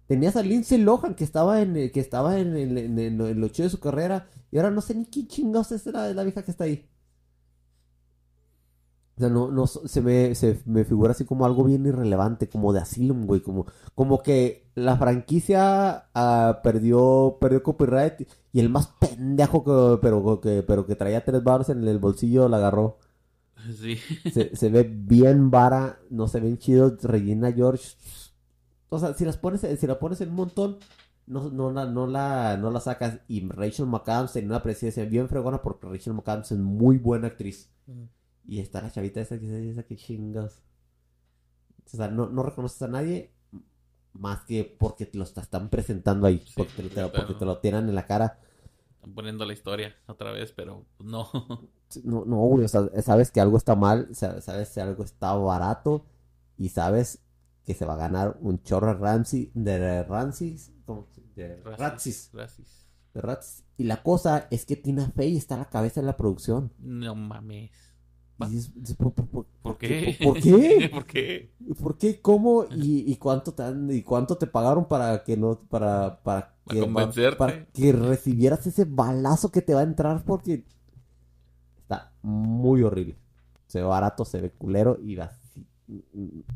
[0.08, 3.42] tenías a Lindsay Lohan que estaba en el- que estaba en, el- en, en- en
[3.42, 6.24] lo chido de su carrera y ahora no sé ni qué chingados es la, la
[6.24, 6.90] vieja que está ahí.
[9.18, 12.72] O sea, no, no, se me, se me figura así como algo bien irrelevante, como
[12.72, 18.22] de Asylum, güey, como, como que la franquicia ah, perdió, perdió copyright
[18.54, 22.48] y el más pendejo que, pero, que, pero que traía tres baros en el bolsillo
[22.48, 22.98] la agarró.
[23.80, 23.98] Sí.
[24.32, 27.04] Se, se ve bien vara, no se ven chidos.
[27.04, 27.90] Regina George.
[28.90, 30.78] O sea, si las pones, si la pones en un montón,
[31.28, 33.20] no, no, la, no, la, no la sacas.
[33.28, 37.70] Y Rachel McAdams en una presencia bien fregona porque Rachel McAdams es muy buena actriz.
[38.48, 40.64] Y está la chavita esa que dice, esa que chingas.
[41.86, 43.32] O sea, no, no reconoces a nadie
[44.14, 46.40] más que porque te lo está- están presentando ahí.
[46.46, 47.12] Sí, porque, te, lo- claro.
[47.14, 48.40] porque te lo tiran en la cara.
[48.96, 51.30] Están poniendo la historia otra vez, pero no.
[52.04, 55.34] No, no, güey, o sea, sabes que algo está mal, sa- sabes que algo está
[55.34, 56.06] barato
[56.58, 57.20] y sabes
[57.66, 60.58] que se va a ganar un chorro de Ramsey, de Ramsey,
[61.36, 62.32] de Ratsis,
[63.14, 63.64] de Ratsis.
[63.78, 66.72] Y la cosa es que Tina Fey está a la cabeza de la producción.
[66.80, 67.72] No mames.
[68.98, 70.18] ¿por, por- por- ¿Por qué?
[70.24, 70.90] ¿Por qué?
[70.92, 71.54] ¿Por qué?
[71.82, 72.22] ¿Por qué?
[72.22, 72.66] ¿Cómo?
[72.72, 76.76] ¿Y, y cuánto te han- y cuánto te pagaron para que no, para, para Para
[76.76, 77.38] que, convencerte.
[77.38, 80.66] para que recibieras ese balazo que te va a entrar porque
[81.90, 83.18] está muy horrible.
[83.68, 85.66] Se ve barato, se ve culero y así.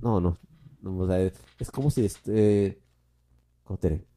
[0.01, 0.37] No, no.
[0.81, 2.79] no, o sea, es, es como si este.
[3.63, 4.07] ¿Cómo te diré?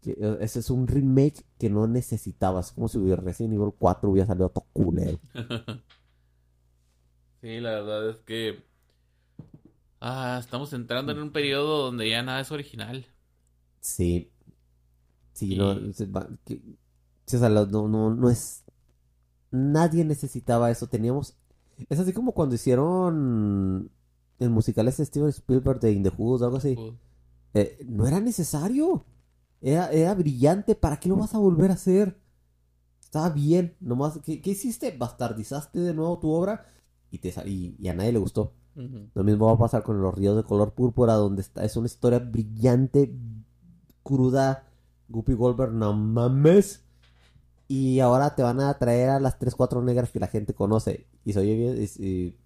[0.00, 2.72] Que, ese es un remake que no necesitabas.
[2.72, 5.18] Como si hubiera Resident Evil 4 hubiera salido todo culero.
[7.40, 8.64] Sí, la verdad es que
[10.00, 13.06] ah, estamos entrando en un periodo donde ya nada es original.
[13.80, 14.32] Sí.
[15.32, 16.62] Sí, Y- no, se va- que-
[17.26, 18.63] o sea, no, no, no es...
[19.54, 21.36] Nadie necesitaba eso, teníamos...
[21.88, 23.88] Es así como cuando hicieron
[24.40, 26.76] el musical ese Steven Spielberg de In the o algo así.
[27.54, 29.04] Eh, no era necesario.
[29.60, 32.20] Era, era brillante, ¿para qué lo vas a volver a hacer?
[33.00, 34.96] Estaba bien, nomás, ¿qué, qué hiciste?
[34.96, 36.66] Bastardizaste de nuevo tu obra
[37.12, 38.54] y, te, y, y a nadie le gustó.
[39.14, 41.86] Lo mismo va a pasar con los ríos de color púrpura, donde está, es una
[41.86, 43.16] historia brillante,
[44.02, 44.68] cruda.
[45.08, 46.83] Guppy Goldberg, no mames.
[47.68, 51.06] Y ahora te van a traer a las 3, 4 negras que la gente conoce.
[51.24, 51.76] Y se oye bien.
[51.82, 52.36] Y, y-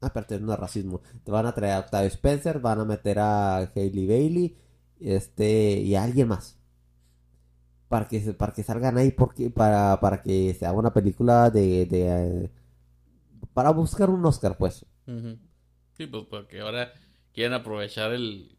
[0.00, 1.02] aparte, no es racismo.
[1.24, 4.56] Te van a traer a Octavio Spencer, van a meter a Hailey Bailey
[5.00, 6.58] este, y a alguien más.
[7.88, 11.86] Para que, para que salgan ahí, porque, para, para que se haga una película de,
[11.86, 12.50] de,
[13.54, 14.86] para buscar un Oscar, pues.
[15.96, 16.92] Sí, pues porque ahora
[17.32, 18.57] quieren aprovechar el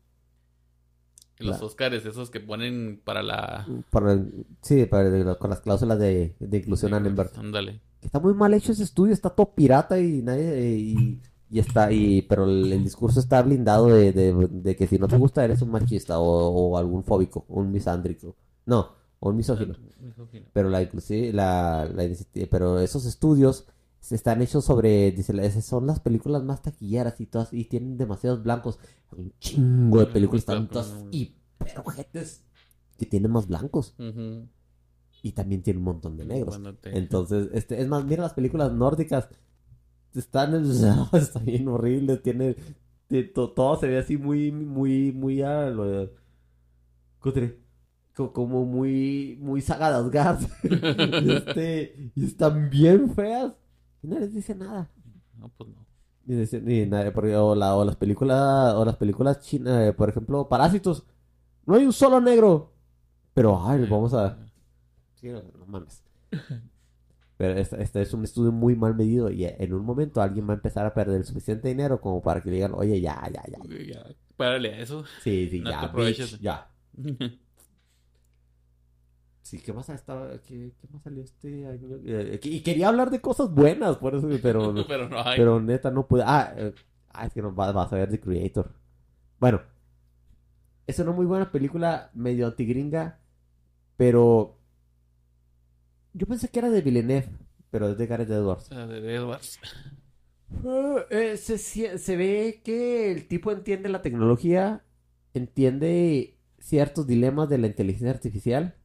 [1.40, 5.62] los La- Óscares, esos que ponen para la Para el- sí, para el- con las
[5.62, 7.32] cláusulas de, de inclusión Annenberg.
[7.38, 7.80] Ándale.
[8.02, 12.22] Está muy mal hecho ese estudio, está todo pirata y nadie y, y está y
[12.24, 15.62] pero el, el discurso está blindado de, de- de que si no te gusta eres
[15.62, 18.36] un machista o, o algún fóbico, un misándrico.
[18.66, 19.76] No, o un misógino.
[20.54, 21.90] Pero la inclusive la,
[22.50, 23.66] pero esos estudios
[24.12, 28.42] están hechos sobre dice esas son las películas más taquilleras y todas y tienen demasiados
[28.44, 28.80] blancos.
[29.12, 31.36] Un chingo de películas están todas y
[31.86, 32.44] ojetes
[32.98, 33.96] que tienen más blancos
[35.22, 36.58] y también tiene un montón de negros.
[36.60, 39.28] Bueno, te- Entonces, este, es más, mira las películas nórdicas.
[40.16, 40.54] Están,
[41.14, 42.56] está bien horrible, tiene,
[43.10, 46.14] de- to- todo se ve así muy, muy, muy a lo de-
[48.34, 50.42] como muy, muy saga de Asgard.
[51.24, 53.54] Y este, y están bien feas.
[54.04, 54.90] Y no les dice nada.
[55.38, 55.86] No, pues no.
[56.26, 59.94] Ni dice- ni nada, porque- o, la- o las películas, o las películas chinas, eh,
[59.94, 61.06] por ejemplo, Parásitos.
[61.66, 62.74] No hay un solo negro.
[63.34, 64.38] Pero, ay, vamos a,
[65.16, 66.04] Sí, no, no mames.
[67.38, 70.52] Pero este, este es un estudio muy mal medido y en un momento alguien va
[70.52, 73.42] a empezar a perder el suficiente dinero como para que le digan, oye, ya, ya,
[73.48, 73.86] ya.
[73.94, 75.06] Ya, párale a eso.
[75.24, 76.32] Sí, sí, No te ya, aproveches.
[76.34, 76.70] bitch, ya.
[79.50, 80.30] Sí, ¿qué más ha estado?
[80.44, 81.88] ¿Qué, qué más salió este año?
[82.06, 85.38] Eh, y quería hablar de cosas buenas, por eso, pero, Pero no hay.
[85.38, 86.22] pero neta no pude.
[86.24, 86.74] Ah, eh,
[87.10, 88.72] ah, es que no va- vas a ver The Creator.
[89.40, 89.62] Bueno,
[90.88, 93.20] es una muy buena película, medio antigringa,
[93.98, 94.58] pero
[96.14, 97.30] yo pensé que era de Villeneuve,
[97.72, 98.66] pero es de Gareth Edwards.
[98.66, 99.60] Sea, de Edwards.
[100.66, 101.58] Ah, eh, se,
[101.98, 104.84] se ve que el tipo entiende la tecnología,
[105.34, 108.76] entiende ciertos dilemas de la inteligencia artificial,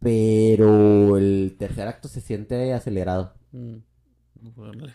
[0.00, 3.34] pero el tercer acto se siente acelerado.
[3.52, 3.76] Mm.
[4.56, 4.86] Bueno,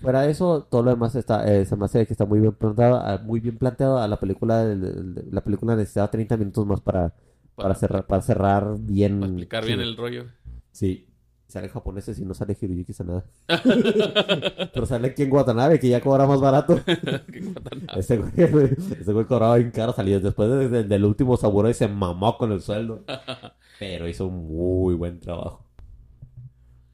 [0.00, 2.52] Fuera de eso, todo lo demás está, eh, se me hace que está muy bien
[2.52, 3.98] planteado, ah, muy bien planteado.
[3.98, 7.12] A la película, el- el- la película necesitaba 30 minutos más para,
[7.56, 9.18] para cerrar, para cerrar bien.
[9.20, 9.84] Para explicar bien sí.
[9.84, 10.24] el rollo.
[10.70, 11.04] Sí.
[11.48, 13.24] Sale japoneses y no sale Hiroyuki Sanada.
[14.74, 16.78] Pero sale aquí en Watanabe, que ya cobra más barato.
[17.96, 21.88] Ese güey, ese güey cobraba bien caro salió Después de- de- del último Samurai se
[21.88, 23.02] mamó con el sueldo.
[23.78, 25.64] Pero hizo un muy buen trabajo.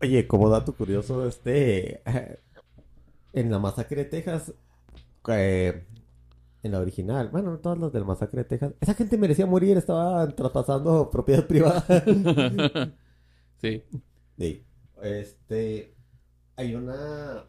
[0.01, 2.03] Oye, como dato curioso, este...
[3.33, 4.55] En la masacre de Texas...
[5.29, 5.85] eh,
[6.63, 10.35] en la original, bueno, todos los del masacre de Texas, esa gente merecía morir, estaban
[10.35, 11.85] traspasando propiedad privada.
[13.61, 13.83] Sí.
[14.39, 14.63] Sí.
[15.03, 15.95] Este.
[16.57, 17.45] Hay una.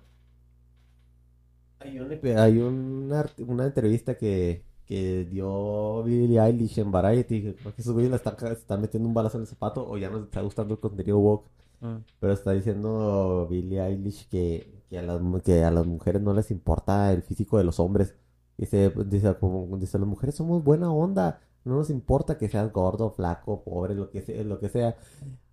[1.80, 7.42] Hay una, hay una, una entrevista que, que dio Billie Eilish en Variety.
[7.42, 10.10] que Creo que esos güeyes le están, metiendo un balazo en el zapato o ya
[10.10, 11.50] no les está gustando el contenido woke.
[11.82, 12.00] Ah.
[12.20, 16.52] Pero está diciendo Billie Eilish que, que, a las, que a las mujeres no les
[16.52, 18.16] importa el físico de los hombres.
[18.58, 21.42] Dice, dice, como, dice, las mujeres somos buena onda.
[21.66, 24.96] No nos importa que seas gordo, flaco, pobre, lo que sea, lo que sea.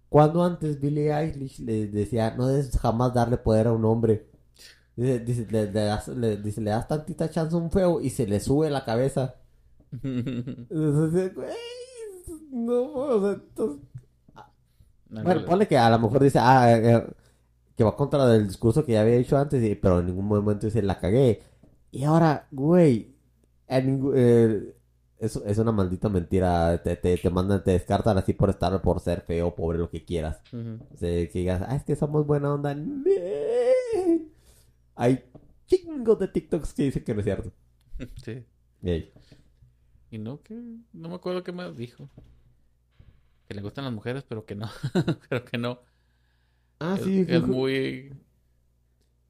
[0.08, 4.26] Cuando antes Billie Eilish le decía, no debes jamás darle poder a un hombre.
[4.96, 8.10] Dice, dice, le, le das, le- dice, le das tantita chance a un feo y
[8.10, 9.36] se le sube la cabeza.
[10.02, 11.48] Entonces, güey,
[12.50, 13.82] no, o sea, entonces-
[15.10, 17.06] bueno, ponle que a lo mejor dice, ah, eh,
[17.76, 20.66] que va contra el discurso que ya había dicho antes, y- pero en ningún momento
[20.66, 21.42] dice, la cagué.
[21.90, 23.14] Y ahora, güey,
[23.68, 24.74] en eh,
[25.18, 26.82] es, es una maldita mentira.
[26.82, 30.04] Te, te, te mandan, te descartan así por estar, por ser feo, pobre, lo que
[30.04, 30.40] quieras.
[30.94, 32.74] O sea, que digas, ah, es que somos buena onda.
[32.74, 34.31] Nee.
[34.94, 35.24] Hay
[35.66, 37.52] chingos de TikToks que dicen que no es cierto.
[38.24, 38.44] Sí.
[38.82, 39.12] Ey.
[40.10, 40.54] Y no, que
[40.92, 42.08] no me acuerdo qué más dijo.
[43.48, 44.68] Que le gustan las mujeres, pero que no.
[45.28, 45.80] pero que no.
[46.80, 48.12] Ah, Es- sí, es, que- muy.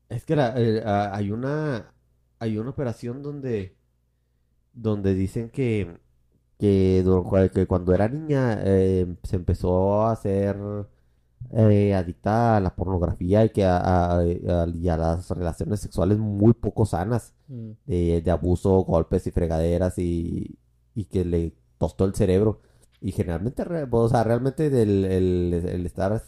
[0.08, 1.92] Es que la- eh, hay una
[2.38, 3.76] hay una operación donde
[4.72, 5.98] donde dicen que
[6.58, 7.02] que
[7.68, 10.56] cuando era niña eh, se empezó a hacer
[11.52, 16.18] eh, adicta a la pornografía y que a, a- a- y a las relaciones sexuales
[16.18, 17.72] muy poco sanas Mm.
[17.86, 20.58] de, de abuso, golpes y fregaderas y,
[20.94, 22.60] y que le tostó el cerebro.
[23.00, 26.22] Y generalmente, re- o sea, realmente el, el- el estar...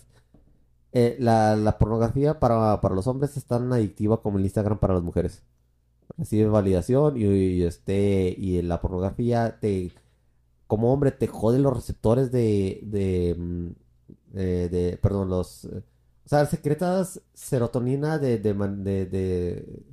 [0.92, 4.94] eh, la, la pornografía para, para los hombres es tan adictiva como el Instagram para
[4.94, 5.42] las mujeres.
[6.18, 9.92] Recibe validación y, y, este y la pornografía te
[10.66, 13.68] como hombre te jode los receptores de de, mm,
[14.37, 15.83] eh, de- perdón los eh,
[16.27, 19.85] o sea secretas serotonina de de, de, de-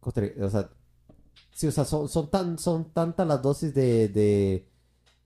[0.00, 0.68] ¿cómo te- o sea
[1.52, 4.68] sí o sea son, son tan son tantas las dosis de de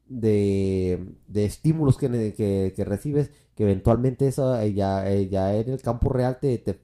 [0.08, 5.70] de, de estímulos que, que, que recibes que eventualmente eso eh, ya, eh, ya en
[5.70, 6.74] el campo real te, te,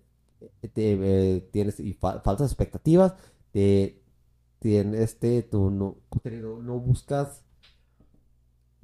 [0.73, 3.15] te, eh, tienes y fa- falsas expectativas
[3.53, 4.03] te
[4.61, 5.99] tienes este tú no,
[6.63, 7.45] no buscas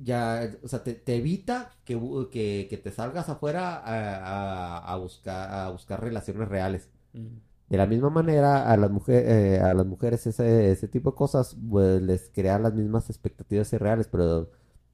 [0.02, 1.98] ya o sea te, te evita que,
[2.32, 7.42] que, que te salgas afuera a, a- a buscar a buscar relaciones reales Mm.
[7.68, 11.56] de la misma manera, a las mujeres, a las mujeres ese, ese tipo de cosas
[11.70, 14.50] pues, les crea las mismas expectativas irreales, pero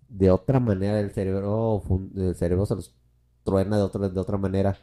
[0.08, 1.82] de otra manera el cerebro,
[2.16, 2.94] el cerebro se los
[3.44, 4.78] truena de otra, de otra manera.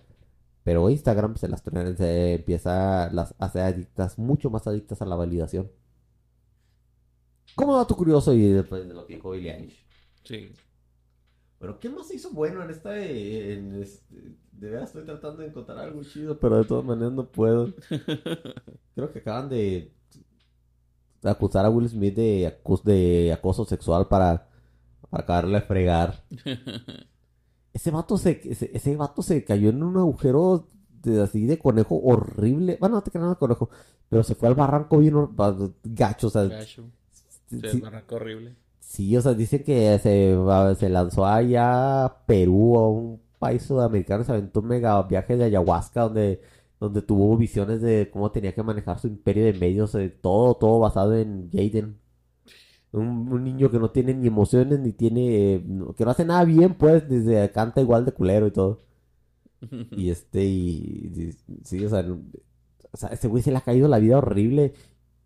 [0.63, 5.15] Pero Instagram se las truena, se empieza, las hace adictas, mucho más adictas a la
[5.15, 5.71] validación.
[7.55, 9.84] Como dato curioso y después de lo que dijo Billie Eilish.
[10.25, 10.51] Sí.
[11.59, 15.47] Pero ¿qué más se hizo bueno en esta en este- de verdad estoy tratando de
[15.47, 17.73] encontrar algo chido, pero de todas maneras no puedo.
[18.95, 19.91] Creo que acaban de
[21.23, 24.47] acusar a Will Smith de, acus- de acoso sexual para,
[25.09, 26.23] para acabarle a fregar.
[27.73, 30.69] Ese vato se, ese, ese vato se cayó en un agujero
[31.03, 32.77] de, así de conejo horrible.
[32.79, 33.69] Bueno, no te creas de conejo,
[34.07, 35.13] pero se fue al barranco bien
[35.83, 36.27] gacho.
[36.27, 36.89] O sea, Gacho.
[37.49, 38.55] sí- desbarrancó horrible.
[38.87, 40.37] Sí, o sea, dice que se,
[40.79, 45.43] se lanzó allá a Perú, a un país sudamericano se aventó un mega viaje de
[45.45, 46.41] ayahuasca donde,
[46.79, 50.79] donde tuvo visiones de cómo tenía que manejar su imperio de medios, de todo, todo
[50.79, 51.99] basado en Jaden.
[52.93, 55.65] Un, un niño que no tiene ni emociones, ni tiene, eh,
[55.97, 58.79] que no hace nada bien, pues, desde canta igual de culero y todo.
[59.95, 62.05] Y este, y, y- sí, o sea,
[62.91, 64.73] o sea, ese güey se le ha caído la vida horrible.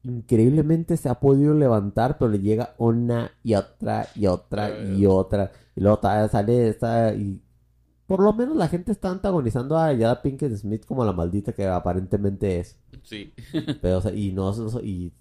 [0.03, 5.51] Increíblemente se ha podido levantar, pero le llega una y otra y otra y otra.
[5.75, 7.41] Y luego sale esta y
[8.07, 11.67] por lo menos la gente está antagonizando a Yada Pinkett Smith como la maldita que
[11.67, 12.77] aparentemente es.
[13.03, 13.33] Sí.
[13.81, 15.13] Pero, o sea, y no, y,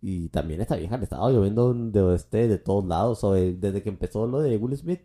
[0.00, 3.24] y también esta vieja le estaba lloviendo de este, de todos lados.
[3.24, 5.00] O de- desde que empezó lo de Will Smith,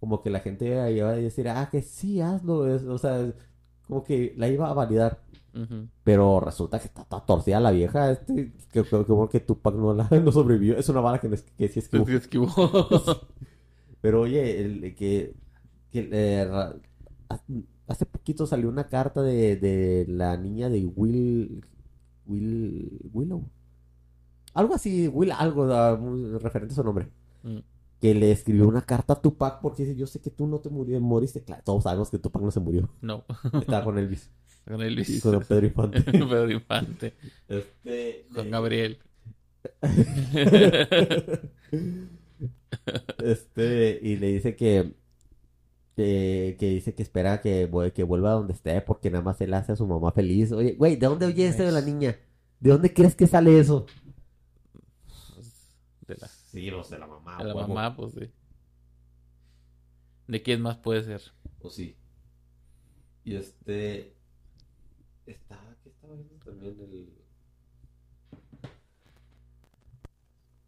[0.00, 2.66] como que la gente iba a decir, ah, que sí, hazlo.
[2.74, 3.32] es- o sea,
[3.86, 5.20] como que la iba a validar.
[6.04, 8.10] Pero resulta que está toda torcida la vieja.
[8.10, 10.76] Este, que, que, que Tupac no, la, no sobrevivió.
[10.76, 12.08] Es una bala que, que sí esquivó.
[12.08, 12.48] Esquivó.
[14.00, 15.34] Pero oye, el, que,
[15.90, 16.50] que, eh,
[17.88, 21.64] hace poquito salió una carta de, de la niña de Will,
[22.26, 23.48] Will, Willow.
[24.54, 25.66] Algo así, Will, algo
[26.38, 27.10] referente a su nombre.
[27.42, 27.58] Mm.
[28.00, 30.70] Que le escribió una carta a Tupac porque dice, yo sé que tú no te
[30.70, 31.42] murió, moriste.
[31.42, 32.88] Claro, todos sabemos que Tupac no se murió.
[33.00, 33.24] No.
[33.60, 34.30] Estaba con Elvis.
[34.66, 35.08] Con Elvis.
[35.10, 36.02] Y con Pedro Infante.
[36.12, 37.14] Pedro Infante.
[37.48, 38.98] Este, Con Gabriel.
[43.18, 44.94] Este, y le dice que,
[45.96, 49.54] que, que dice que espera que, que vuelva a donde esté porque nada más él
[49.54, 50.52] hace a su mamá feliz.
[50.52, 52.18] Oye, güey, ¿de dónde oye esto de la niña?
[52.60, 53.86] ¿De dónde crees que sale eso?
[56.06, 57.38] De la, Sí, los de la mamá.
[57.38, 58.30] de la mamá, pues sí.
[60.28, 61.22] ¿De quién más puede ser?
[61.58, 61.96] Pues sí.
[63.24, 64.15] Y este.
[65.26, 65.58] Está.
[65.82, 67.08] ¿Qué estaba viendo también el.?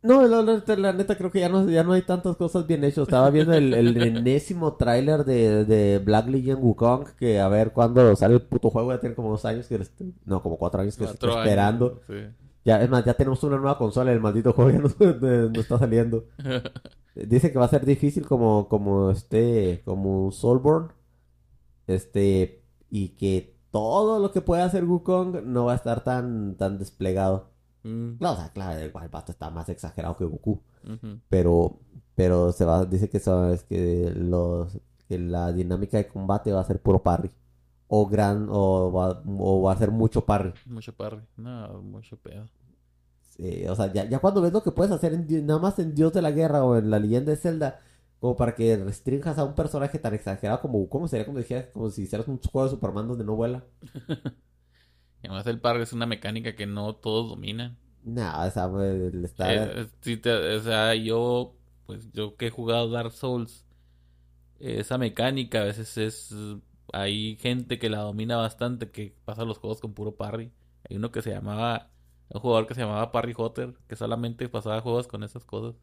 [0.01, 2.85] No, la, la- la neta creo que ya no, ya no hay tantas cosas bien
[2.85, 3.03] hechas.
[3.03, 8.15] Estaba viendo el, el enésimo tráiler de, de Black Legend Wukong que a ver cuándo
[8.15, 8.93] sale el puto juego.
[8.93, 9.75] Ya tiene como dos años que...
[9.77, 12.01] estoy- No, como cuatro años que se está Cuatro años, esperando.
[12.07, 12.15] sí.
[12.65, 14.13] Ya, es más, ya tenemos una nueva consola.
[14.13, 16.27] El maldito juego ya no, no está saliendo.
[17.15, 20.93] Dice que va a ser difícil como, como este, como un Soulborn.
[21.89, 26.79] Este, y que todo lo que pueda hacer Wukong no va a estar tan, tan
[26.79, 27.51] desplegado.
[27.85, 30.61] Mm, No, o sea, claro, igual el vato está más exagerado que Goku.
[31.29, 31.79] Pero,
[32.15, 33.21] pero se va, dice que,
[33.69, 34.79] que los,
[35.09, 37.31] que la dinámica de combate va a ser puro parry.
[37.89, 40.53] O gran, o va, o va a ser mucho parry.
[40.67, 41.23] Mucho parry.
[41.37, 42.47] No, mucho pedo.
[43.37, 45.95] Sí, o sea, ya, ya cuando ves lo que puedes hacer en nada más en
[45.95, 47.81] Dios de la Guerra o en la leyenda de Zelda,
[48.21, 51.91] como para que restringas a un personaje tan exagerado como Wukong, sería como, dijeras, como
[51.91, 53.65] si hicieras un juego de Superman donde no vuela.
[55.23, 57.79] Y además el parry es una mecánica que no todos dominan.
[58.05, 59.55] Nah, o sea, le está...
[59.55, 63.65] Eh, eh, te- o sea, yo, pues yo que he jugado Dark Souls,
[64.61, 66.35] esa mecánica a veces es,
[66.93, 70.53] hay gente que la domina bastante, que pasa los juegos con puro parry.
[70.89, 71.91] Hay uno que se llamaba,
[72.31, 75.77] un jugador que se llamaba Parry Hotter, que solamente pasaba juegos con esas cosas,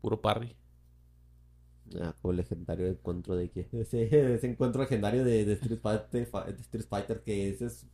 [0.00, 0.56] puro parry.
[2.00, 3.66] Ah, como el legendario encuentro de que...
[3.72, 7.86] Ese, ese encuentro legendario de, de Street Fighter, de Street Fighter que ese es...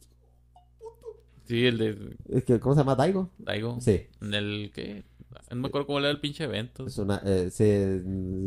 [1.44, 2.94] Sí, el de es que, ¿Cómo se llama?
[2.94, 3.30] ¿Daigo?
[3.38, 3.80] Daigo.
[3.80, 4.02] Sí.
[4.20, 5.04] En el que,
[5.50, 6.86] no me acuerdo cómo era el pinche evento.
[6.86, 8.02] Es una, eh, se,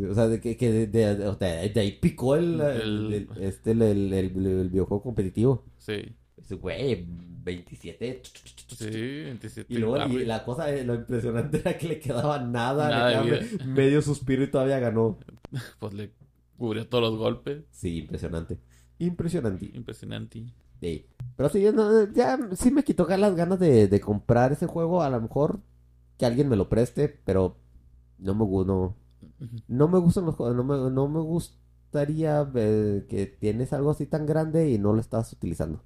[0.08, 3.42] o sea, de que, que de, de- de- de ahí picó el, el- El- el-
[3.42, 5.64] este, el, el, el- el videojuego competitivo.
[5.78, 5.94] Sí,
[6.50, 7.06] güey,
[7.44, 8.22] 27.
[8.68, 8.84] sí,
[9.24, 13.22] 27 Y luego y la cosa, eh, lo impresionante era que le quedaba nada, Nada
[13.24, 15.18] le de quedaba me- medio suspiro y todavía ganó.
[15.78, 16.12] Pues le
[16.56, 17.64] cubrió todos los golpes.
[17.70, 18.58] Sí, impresionante.
[18.98, 19.70] Impresionante.
[19.74, 20.44] Impresionante.
[20.80, 21.06] Sí.
[21.36, 25.02] Pero sí, no, ya sí me quitó las ganas de, de comprar ese juego.
[25.02, 25.60] A lo mejor
[26.18, 27.56] que alguien me lo preste, pero
[28.18, 28.96] no me, no,
[29.68, 30.56] no me gustan los juegos.
[30.56, 35.00] No me, no me gustaría eh, que tienes algo así tan grande y no lo
[35.00, 35.82] estás utilizando.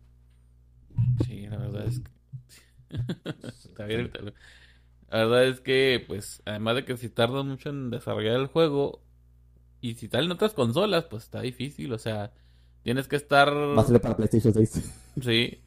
[1.24, 2.10] Sí, la verdad es que.
[3.68, 4.34] Está bien, está bien.
[5.10, 9.02] La verdad es que, pues, además de que si tardan mucho en desarrollar el juego,
[9.80, 11.92] y si salen otras consolas, pues está difícil.
[11.92, 12.32] O sea,
[12.82, 13.48] tienes que estar.
[13.84, 14.92] Salir para PlayStation 6.
[15.22, 15.62] Sí.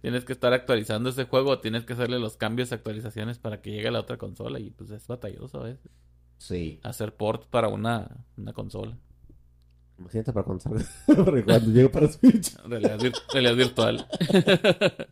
[0.00, 3.88] Tienes que estar actualizando ese juego, tienes que hacerle los cambios, actualizaciones para que llegue
[3.88, 4.60] a la otra consola.
[4.60, 5.90] Y pues es batalloso a veces.
[6.38, 6.78] Sí.
[6.82, 8.96] Hacer ports para una, una consola.
[9.98, 10.84] Imagínate para cuando salga.
[11.06, 12.56] Porque cuando llegue para Switch.
[12.64, 14.06] Realidad, vir- realidad virtual.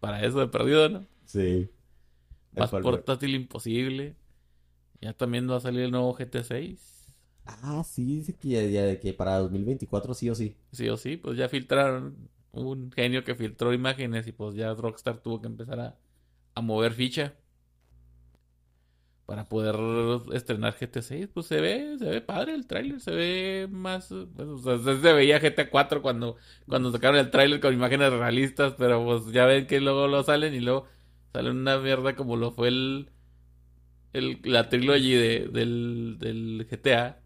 [0.00, 1.06] para eso he perdido, ¿no?
[1.24, 1.70] Sí.
[2.54, 4.16] Más portátil imposible.
[5.00, 6.92] Ya también va a salir el nuevo GT 6.
[7.46, 10.56] Ah, sí, dice que, ya- ya- que para 2024 sí o sí.
[10.72, 12.16] Sí o sí, pues ya filtraron
[12.52, 15.98] un genio que filtró imágenes y pues ya Rockstar tuvo que empezar a,
[16.54, 17.34] a mover ficha.
[19.26, 19.76] Para poder
[20.34, 21.28] estrenar GTA 6.
[21.32, 25.12] Pues se ve, se ve padre el tráiler, se ve más, pues, o sea, se
[25.12, 29.66] veía GTA 4 cuando, cuando sacaron el tráiler con imágenes realistas, pero pues ya ven
[29.66, 30.86] que luego lo salen y luego
[31.32, 33.10] sale una mierda como lo fue el,
[34.12, 37.22] el la trilogía de, del, del GTA.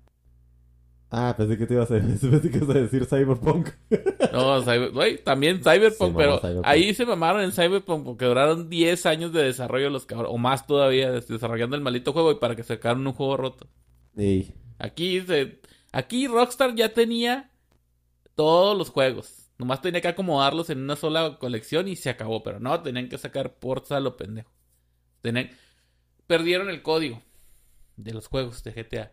[1.12, 3.68] Ah, pensé que te ibas a decir, pensé que ibas a decir Cyberpunk.
[4.32, 6.66] No, Cyber- güey, también Cyberpunk, Sí, pero Cyberpunk.
[6.66, 10.66] ahí se mamaron en Cyberpunk porque duraron 10 años de desarrollo los cabrones, o más
[10.66, 13.66] todavía, des- desarrollando el maldito juego y para que sacaran un juego roto.
[14.16, 15.61] Y Aquí se,
[15.92, 17.50] aquí Rockstar ya tenía
[18.34, 19.50] todos los juegos.
[19.58, 22.42] Nomás tenía que acomodarlos en una sola colección y se acabó.
[22.42, 24.50] Pero no, tenían que sacar ports a lo pendejo.
[25.20, 25.50] Tenían...
[26.26, 27.20] Perdieron el código
[27.96, 29.12] de los juegos de GTA.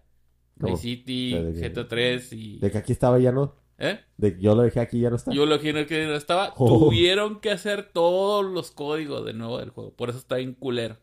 [0.59, 2.59] Vice City, GTA 3 y...
[2.59, 3.55] de que aquí estaba ya no.
[3.79, 3.99] ¿Eh?
[4.17, 5.31] De que yo lo dejé aquí ya no está.
[5.31, 6.53] Yo lo que no que no estaba.
[6.57, 6.79] Oh.
[6.79, 9.93] Tuvieron que hacer todos los códigos de nuevo del juego.
[9.93, 10.97] Por eso está bien culero.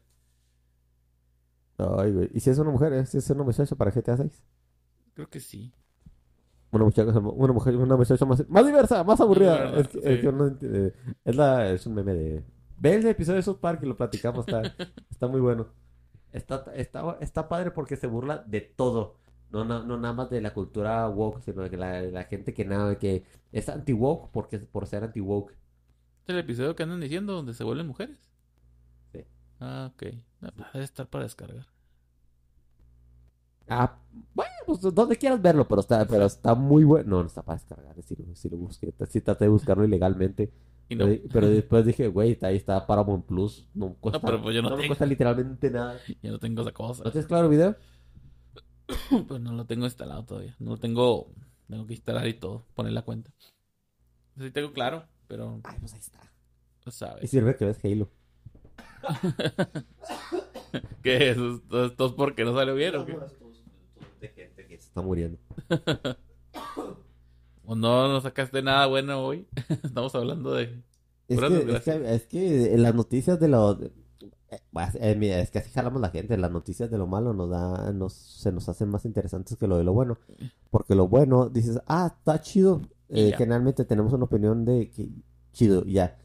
[1.79, 2.31] Ay, güey.
[2.33, 2.93] ¿Y si es una mujer?
[2.93, 3.07] ¿eh?
[3.07, 4.43] ¿Si es una muchacha para GTA 6?
[5.15, 5.73] Creo que sí.
[6.71, 9.71] Una muchacha, una mujer, una muchacha más, más diversa, más aburrida.
[9.71, 9.89] Más
[11.25, 12.45] Es, la, es un meme de.
[12.77, 14.63] Ve el episodio de South Park y lo platicamos, está,
[15.11, 15.69] está muy bueno.
[16.33, 19.19] Está, está, está padre porque se burla de todo.
[19.55, 22.65] No, no, no nada más de la cultura woke, sino de la, la gente que
[22.65, 25.53] nada, que es anti-woke porque, por ser anti-woke.
[26.23, 28.19] ¿Es el episodio que andan diciendo donde se vuelven mujeres?
[29.13, 29.25] Sí.
[29.61, 30.03] Ah, ok.
[30.41, 31.67] No, pues, Debe estar para descargar.
[33.69, 33.99] Ah,
[34.35, 37.11] bueno, pues donde quieras verlo, pero está, pero está muy bueno.
[37.11, 38.93] No, no está para descargar, si lo, si lo busqué.
[39.09, 40.53] Sí traté de buscarlo ilegalmente.
[40.87, 41.07] Y no.
[41.07, 43.67] Pero, pero después dije, güey, ahí está Paramount Plus.
[43.73, 44.89] No cuesta, pero pues yo no me tengo.
[44.89, 45.99] cuesta literalmente nada.
[46.23, 47.05] Ya no tengo esa cosa.
[47.05, 47.77] ¿No tienes claro video?
[49.29, 50.55] Pues no lo tengo instalado todavía.
[50.59, 51.31] No lo tengo.
[51.69, 52.67] Tengo que instalar y todo.
[52.75, 53.31] Poner la cuenta.
[54.39, 56.19] Sí tengo claro, pero Ay, pues ahí está.
[56.85, 57.31] no Y sabes.
[57.31, 58.11] sirve que ves Halo.
[61.03, 61.37] ¿Qué es?
[61.39, 63.17] ¿Esto esto es porque no salió bien o qué?
[64.21, 65.39] De gente que se está muriendo.
[67.67, 69.47] ¿O no nos sacaste nada bueno hoy?
[69.83, 70.83] Estamos hablando de...
[71.29, 73.79] Es que, es, que, es que en las noticias de lo...
[75.01, 76.37] eh, mira, es que así jalamos la gente.
[76.37, 79.77] Las noticias de lo malo nos da, nos, se nos hacen más interesantes que lo
[79.79, 80.19] de lo bueno.
[80.71, 82.81] Porque lo bueno, dices, ah, está chido.
[83.09, 85.09] Eh, generalmente tenemos una opinión de que
[85.53, 86.19] chido, ya.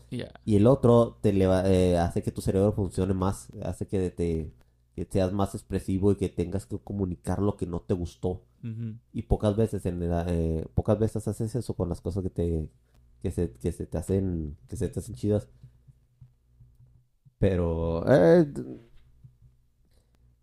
[0.46, 4.52] Y el otro te leva- eh, hace que tu cerebro funcione más, hace que te
[4.96, 8.42] que seas más expresivo y que tengas que comunicar lo que no te gustó.
[9.14, 12.68] Y pocas veces en la- eh, pocas veces haces eso con las cosas que te
[13.22, 15.48] que se, que se te hacen que se te hacen chidas.
[17.40, 18.46] Pero eh,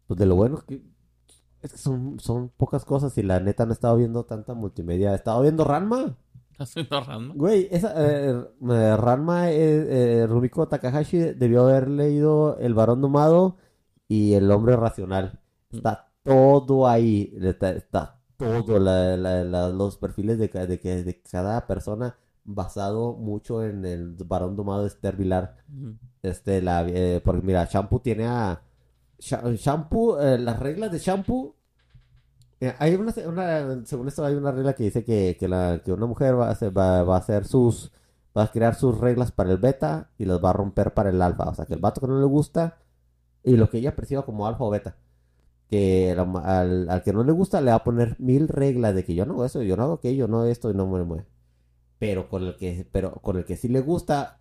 [0.07, 0.83] pues de lo bueno que
[1.63, 5.13] es que son, son pocas cosas y la neta no he estado viendo tanta multimedia.
[5.13, 6.17] He estado viendo Ranma.
[6.59, 7.37] Haciendo random.
[7.37, 8.35] Güey, esa, eh,
[8.71, 13.57] eh, Ranma, eh, eh, Rumiko Takahashi debió haber leído El varón domado
[14.09, 15.41] y El hombre racional.
[15.71, 22.17] Está todo ahí, está, está todo, la- la- la- los perfiles de, de cada persona
[22.47, 25.57] basado mucho en el varón domado de Esther Vilar.
[26.23, 28.63] Este, la, eh, porque mira, Shampoo tiene a...
[29.19, 31.55] Sha- Shampoo, eh, las reglas de Shampoo...
[32.61, 35.93] eh, hay una, una- según esto hay una regla que dice que, que, la, que
[35.93, 37.93] una mujer va a, hacer, va, va a hacer sus...
[38.37, 41.23] Va a crear sus reglas para el beta y las va a romper para el
[41.23, 41.45] alfa.
[41.49, 42.77] O sea, que el vato que no le gusta
[43.43, 44.97] y lo que ella perciba como alfa o beta.
[45.71, 49.15] Que al, al que no le gusta le va a poner mil reglas de que
[49.15, 51.27] yo no hago eso, yo no hago aquello, no esto y no me mueve.
[51.99, 54.41] Pero con el que, pero con el que sí le gusta,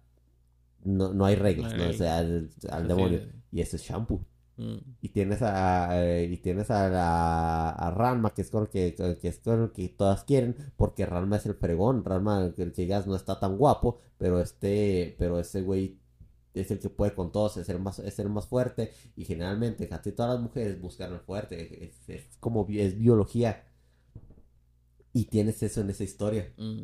[0.84, 2.50] no, no hay reglas, No O sea, al,
[2.88, 3.20] demonio.
[3.20, 4.26] de- Y ese es shampoo.
[4.58, 4.76] Mm.
[5.02, 8.96] Y tienes a, eh, y tienes a, la- a Ranma, que es con el que,
[9.22, 12.04] que es con el que todas quieren, porque Ranma es el fregón.
[12.06, 15.98] Ranma, el que el digas no está tan guapo, pero este, pero ese güey
[16.54, 18.92] es el que puede con todos, es el más, es el más fuerte.
[19.18, 21.86] Y generalmente, casi todas las mujeres buscan al fuerte.
[21.86, 23.66] Es, es como es biología.
[25.14, 26.54] Y tienes eso en esa historia.
[26.58, 26.84] Mm.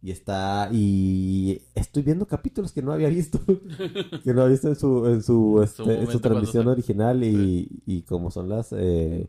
[0.00, 3.40] Y está, y estoy viendo capítulos que no había visto,
[4.24, 6.68] que no había visto en su, en su, En este, su en su momento transmisión
[6.68, 9.28] original y, y como son las, eh,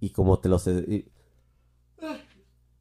[0.00, 1.04] y como te los, eh, y-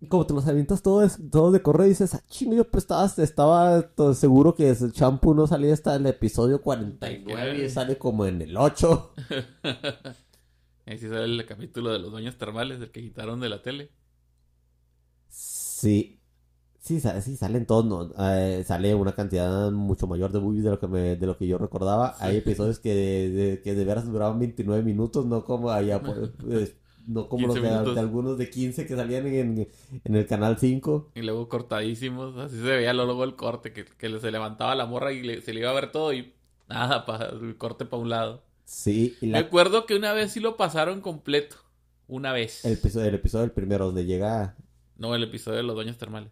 [0.07, 3.05] como te los avientas todos, todos de correo y dices, ah, chingo, yo pues estaba,
[3.17, 8.25] estaba todo seguro que el shampoo no salía hasta el episodio 49 y sale como
[8.25, 9.13] en el 8.
[10.85, 13.89] Ahí sí sale el capítulo de los dueños termales, del que quitaron de la tele.
[15.29, 16.19] Sí,
[16.83, 20.79] sí, sí salen todos, no, eh, sale una cantidad mucho mayor de boobies de lo
[20.79, 22.15] que me, de lo que yo recordaba.
[22.19, 26.33] Hay episodios que de, de- que de veras duraban 29 minutos, no como allá por-
[27.07, 29.67] no como los 15 de, de algunos de 15 que salían en,
[30.03, 31.11] en el canal 5.
[31.15, 35.11] Y luego cortadísimos, así se veía luego el corte, que, que se levantaba la morra
[35.13, 36.33] y le- se le iba a ver todo y
[36.69, 38.43] nada, pa, el corte para un lado.
[38.65, 41.57] Sí, y Me la- acuerdo que una vez sí lo pasaron completo.
[42.07, 42.63] Una vez.
[42.65, 44.55] el, episodio, el episodio del primero, donde llega.
[44.97, 46.31] No, el episodio de los dueños termales.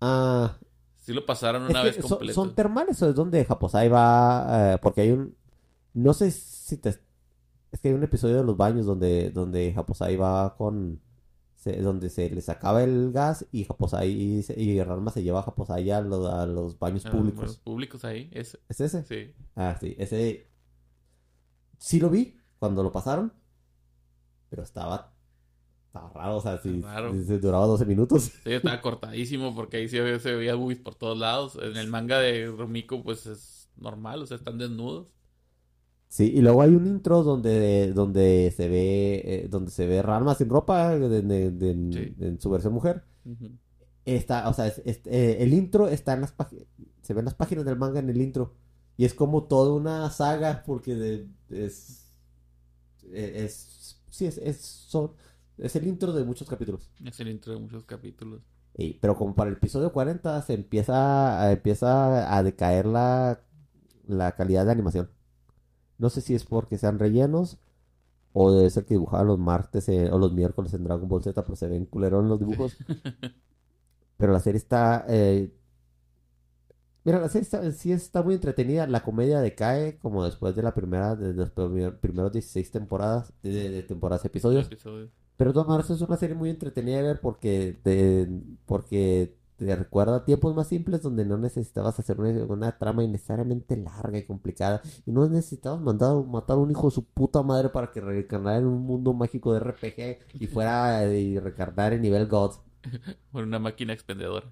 [0.00, 0.56] Ah,
[0.96, 2.34] Sí lo pasaron una vez completo.
[2.34, 4.74] son termales o es donde Japosai va.
[4.74, 5.34] eh, porque hay un.
[5.94, 6.90] No sé si te.
[7.70, 11.00] Es que hay un episodio de los baños donde, donde Japosai va con.
[11.56, 15.42] se- donde se les acaba el gas y Japosai y, y Ranma se lleva a
[15.42, 17.42] Japosai a, los- a los baños Ah, públicos.
[17.42, 18.30] los públicos ahí.
[18.32, 18.60] Ese.
[18.68, 19.02] ¿Es ese?
[19.04, 19.34] Sí.
[19.56, 20.46] Ah, sí, ese
[21.78, 23.32] sí lo vi cuando lo pasaron,
[24.50, 25.12] pero estaba,
[26.06, 26.82] estaba raro, o sea, sí,
[27.12, 28.30] sí, sí, duraba 12 minutos.
[28.44, 31.58] Sí, estaba cortadísimo porque ahí ve- se veía boobies por todos lados.
[31.62, 35.08] En el manga de Rumiko, pues es normal, o sea, están desnudos.
[36.08, 40.34] Sí, y luego hay un intro donde, donde se ve, eh, donde se ve Ranma
[40.34, 42.24] sin ropa de- de- de- Sí.
[42.24, 43.04] en su versión mujer.
[44.04, 46.64] Está, o sea, es- es- eh, el intro está en las páginas,
[47.02, 48.54] se ven las páginas del manga en el intro.
[48.96, 52.10] Y es como toda una saga, porque es,
[53.12, 55.12] eh, es, sí, es, es, son,
[55.58, 56.90] es el intro de muchos capítulos.
[57.04, 58.40] Es el intro de muchos capítulos.
[58.76, 63.40] Y- pero como para el episodio 40 se empieza, a- empieza a decaer la,
[64.06, 65.10] la calidad de animación.
[65.98, 67.58] No sé si es porque sean rellenos
[68.32, 71.42] o debe ser que dibujaban los martes eh, o los miércoles en Dragon Ball Z,
[71.42, 72.76] pero se ven culerón los dibujos.
[74.16, 75.04] Pero la serie está...
[75.08, 75.54] eh,
[77.04, 78.86] Mira, la serie está- sí está muy entretenida.
[78.86, 83.70] La comedia decae como después de la primera, de los primer- primeros 16 temporadas, de,
[83.70, 84.66] de temporadas, episodios.
[84.66, 85.08] Episodio.
[85.38, 88.28] Pero de todas maneras es una serie muy entretenida de ver porque te,
[88.66, 94.18] porque te recuerda tiempos más simples donde no necesitabas hacer una, una trama innecesariamente larga
[94.18, 94.82] y complicada.
[95.06, 98.58] Y no necesitabas mandar, matar a un hijo de su puta madre para que reencarnara
[98.58, 102.52] en un mundo mágico de RPG y fuera y reencarnar en nivel God.
[103.32, 104.46] Por una máquina expendedora.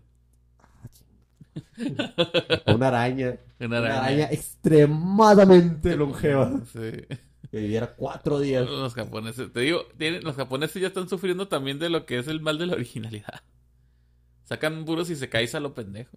[2.67, 3.39] O Una araña.
[3.61, 3.99] Una Una araña.
[3.99, 6.61] araña extremadamente longeva.
[6.73, 7.07] Sí.
[7.51, 8.69] Que viviera cuatro días.
[8.69, 12.29] Los japoneses, te digo, tienen- los japoneses ya están sufriendo también de lo que es
[12.29, 13.43] el mal de la originalidad.
[14.45, 16.17] Sacan puros y se caes a lo pendejo.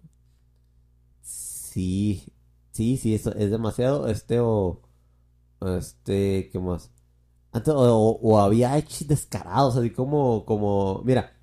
[1.22, 2.24] Sí,
[2.72, 4.82] sí, sí, eso es demasiado, este o,
[5.78, 6.90] este, ¿qué más?
[7.52, 11.36] Antes, o, o había hechos descarados, así como, como, mira,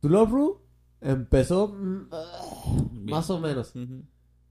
[0.00, 0.62] To Love Ru
[1.00, 3.74] empezó mm, ah, más o menos.
[3.74, 4.04] Ujú.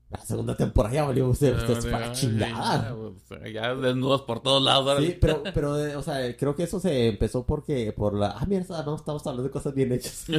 [0.10, 2.95] La segunda temporada ya valió usted, usted es Ah, para ya, chingada.
[3.43, 5.03] Ya, ya desnudos por todos lados.
[5.03, 8.45] Sí, pero, pero, eh, o sea, creo que eso se empezó porque, por la, ah,
[8.47, 10.26] mira, no, estamos hablando de cosas bien hechas.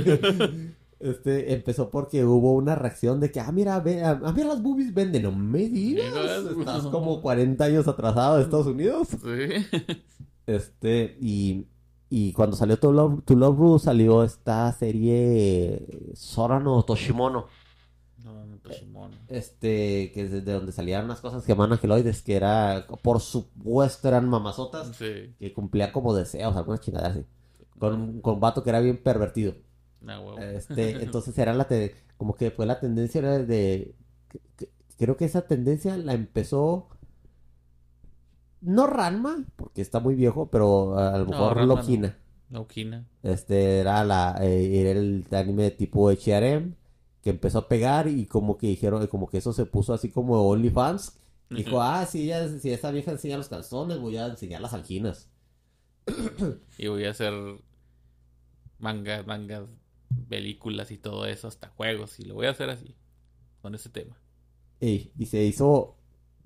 [0.98, 4.94] Este, empezó porque hubo una reacción de que, ah, mira, ve, ah, mira, las boobies
[4.94, 6.14] venden, no me digas,
[6.58, 9.08] estás como 40 años atrasado de Estados Unidos.
[9.10, 9.96] Sí.
[10.46, 11.66] Este, y,
[12.08, 17.48] y cuando salió To Love, To Love Ru salió esta serie Sorano Toshimono,
[18.34, 19.14] No, Toshimono.
[19.28, 24.08] este, que es de donde salían unas cosas que llaman angeloides, que era, por supuesto,
[24.08, 25.32] eran mamazotas, Sí.
[25.38, 27.24] que cumplía como deseos, alguna chingada así,
[27.78, 29.54] con, un- con un vato que era bien pervertido.
[30.06, 30.20] Ah.
[30.54, 33.94] Este, entonces era la te- como que fue la tendencia era de
[34.28, 36.88] que- que- creo que esa tendencia la empezó
[38.60, 41.66] no Ranma, porque está muy viejo, pero a lo No, mejor no.
[41.66, 42.16] Lokina.
[42.48, 43.04] Naokina.
[43.22, 46.72] Este era la eh, era el anime de tipo H.R.M.
[47.26, 50.48] que empezó a pegar y como que dijeron, como que eso se puso así como
[50.48, 51.18] OnlyFans.
[51.50, 55.28] Dijo, ah, si, ella, si esa vieja enseña los calzones, voy a enseñar las alginas.
[56.78, 57.34] Y voy a hacer
[58.78, 59.68] mangas, mangas,
[60.28, 62.20] películas y todo eso, hasta juegos.
[62.20, 62.94] Y lo voy a hacer así,
[63.60, 64.16] con ese tema.
[64.78, 65.96] Ey, y se hizo,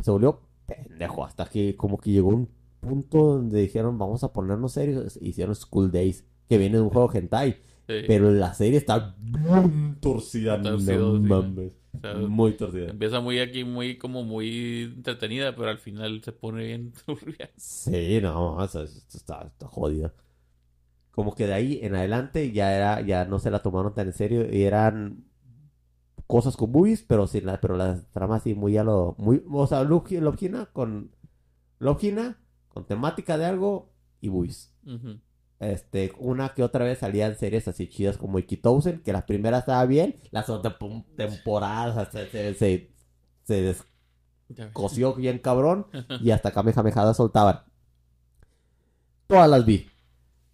[0.02, 2.48] se volvió pendejo hasta que como que llegó un
[2.80, 7.12] punto donde dijeron vamos a ponernos serios, hicieron School Days, que viene de un juego
[7.12, 7.60] hentai,
[7.90, 8.04] Sí.
[8.06, 11.22] pero la serie está bien torcida, no Torcido, sí.
[11.22, 12.90] mames, O sea, muy torcida.
[12.90, 17.50] empieza muy aquí, muy como muy entretenida, pero al final se pone bien turbia.
[17.56, 20.12] Sí, no, o sea, está, está jodida.
[21.12, 24.12] Como que de ahí en adelante ya era, ya no se la tomaron tan en
[24.14, 25.24] serio y eran
[26.26, 29.66] cosas con movies, pero sin la, pero las tramas así muy a lo, muy, o
[29.66, 31.10] sea, Logi- Logina con
[31.78, 32.38] Logina
[32.68, 34.72] con temática de algo y movies.
[34.86, 35.20] Ujú.
[35.60, 39.84] Este, una que otra vez salían series así chidas como Ikitosen, que la primera estaba
[39.84, 42.88] bien, la segunda pum, temporada se, se,
[43.44, 43.76] se,
[44.48, 45.86] descoció bien cabrón
[46.22, 47.60] y hasta Kamehameha soltaban.
[49.26, 49.86] Todas las vi.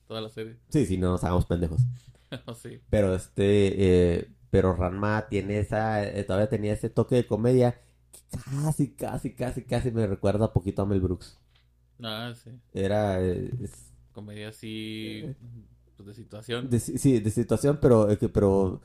[0.09, 0.57] Toda la serie.
[0.70, 1.80] Sí, sí, no nos hagamos pendejos.
[2.61, 2.80] sí.
[2.90, 7.80] Pero este, eh, pero Ranma tiene esa, eh, todavía tenía ese toque de comedia
[8.11, 11.38] que casi, casi, casi, casi me recuerda poquito a Mel Brooks.
[12.02, 12.50] Ah, sí.
[12.74, 15.22] Era, eh, es- Comedia así
[15.94, 16.70] pues, de situación.
[16.70, 18.80] de, sí, de situación, pero, eh, pero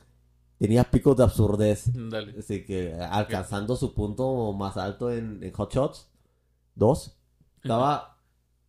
[0.58, 1.90] tenía picos de absurdez.
[1.94, 2.38] Dale.
[2.38, 6.10] Así que alcanzando su punto más alto en, en Hot Shots
[6.74, 7.18] 2.
[7.62, 8.20] Estaba...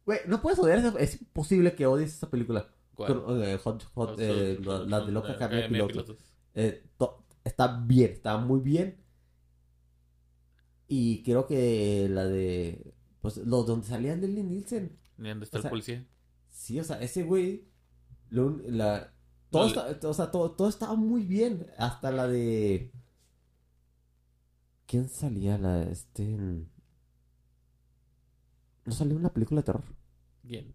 [0.05, 0.79] Güey, no puedes odiar.
[0.99, 2.73] Es imposible que odies esa película.
[2.95, 3.23] ¿Cuál?
[3.23, 6.17] Con- eh, Hot, Hot, Hot eh, Sauce, la, de Loca eh, Academia de Pilotos.
[6.53, 9.03] Eh, to- está bien, está muy bien.
[10.87, 12.93] Y creo que la de...
[13.21, 14.97] Pues los donde salían de Lee Nielsen.
[15.17, 16.05] Ni dónde está O sea, el policía.
[16.63, 17.67] Sí, o sea, ese güey...
[18.29, 19.13] lo la,
[19.49, 21.67] todo, No, está- o sea, todo, todo estaba muy bien.
[21.77, 22.89] Hasta la de...
[24.87, 25.57] ¿Quién salía?
[25.57, 26.37] La este...
[28.85, 29.83] ¿No salió una película de terror?
[30.43, 30.73] Bien.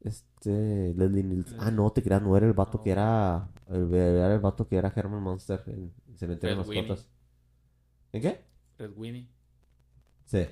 [0.00, 1.58] Este, Leslie Nielsen.
[1.60, 2.84] Ah, no, te creas, no era el vato No.
[2.84, 3.48] que era.
[3.68, 6.62] el- Era el vato que era Herman Monster en Cementerio de.
[6.62, 7.08] Mascotas.
[8.12, 8.44] ¿En qué?
[8.76, 9.28] Fred Winnie.
[10.26, 10.44] Sí.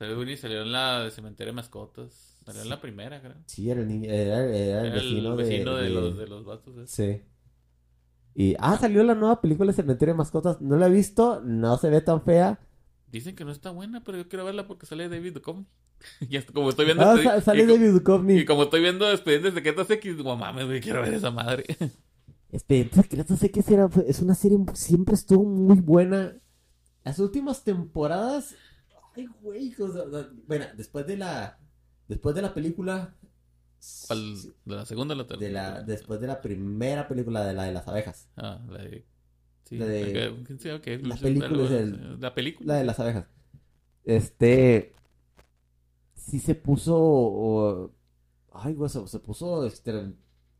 [0.00, 2.38] Winnie salió en la de Cementerio de Mascotas.
[2.44, 3.36] Salió en la primera, creo.
[3.46, 6.18] Sí, era el niño, era, era el Era vecino, el vecino de, de, de- los,
[6.18, 6.74] de los vatos.
[6.76, 6.90] esos.
[6.90, 7.22] Sí.
[8.34, 10.60] Y, ah, salió la nueva película de Cementerio de Mascotas.
[10.60, 12.58] No la he visto, no se ve tan fea.
[13.10, 15.66] Dicen que no está buena, pero yo quiero verla porque sale David Duchovny.
[16.28, 17.04] y hasta como estoy viendo...
[17.04, 18.38] Ah, sa- sale y, David Duchovny.
[18.40, 21.64] y como estoy viendo Expedientes Secretos X, digo, mames, güey, quiero ver esa madre.
[22.50, 26.36] Expedientes Secretos, que será, es una serie, siempre estuvo muy buena.
[27.04, 28.54] Las últimas temporadas,
[29.16, 30.04] ay, güey, o sea,
[30.46, 31.58] bueno, después de la,
[32.08, 33.14] después de la película,
[34.06, 34.34] ¿Cuál?
[34.64, 35.52] ¿De la segunda o la de tercera?
[35.52, 39.04] la, después de la primera película de la de las abejas, Ah, la de...
[39.64, 40.30] Sí, La de-
[41.02, 42.74] la película el- La película.
[42.74, 43.26] la de las abejas,
[44.04, 44.94] este,
[46.14, 47.90] sí se puso, o-
[48.52, 49.92] ay, güey, se, se puso, este,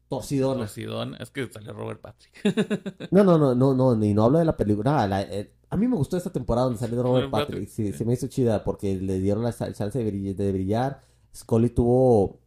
[0.09, 0.61] torcidona.
[0.61, 1.15] Torcidón.
[1.21, 3.09] Es que salió Robert Patrick.
[3.11, 5.07] No, no, no, no, no, ni no hablo de la película.
[5.07, 7.49] La- eh, a mí me gustó esta temporada donde salió Robert Patrick.
[7.65, 7.99] Patrick, Sí, sí.
[7.99, 10.37] se me hizo chida porque le dieron la chance de brillar.
[10.37, 11.03] De brillar.
[11.35, 12.41] Scully tuvo.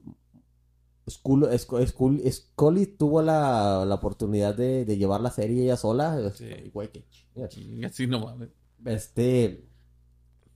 [1.09, 6.32] Scully tuvo la, la oportunidad de, de llevar la serie ella sola.
[6.34, 6.45] Sí.
[6.45, 7.47] Ay, güey, qué chinga.
[7.49, 8.49] Chinga, sí, no mames.
[8.86, 9.65] Este.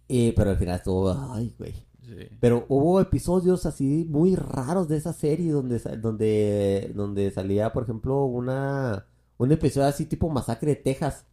[0.07, 1.11] pero al final estuvo.
[1.34, 1.74] Ay, güey.
[2.01, 2.15] Sí.
[2.39, 8.26] Pero hubo episodios así muy raros de esa serie donde, donde, donde salía, por ejemplo,
[8.26, 9.05] una,
[9.38, 11.26] un episodio así tipo Masacre de Texas.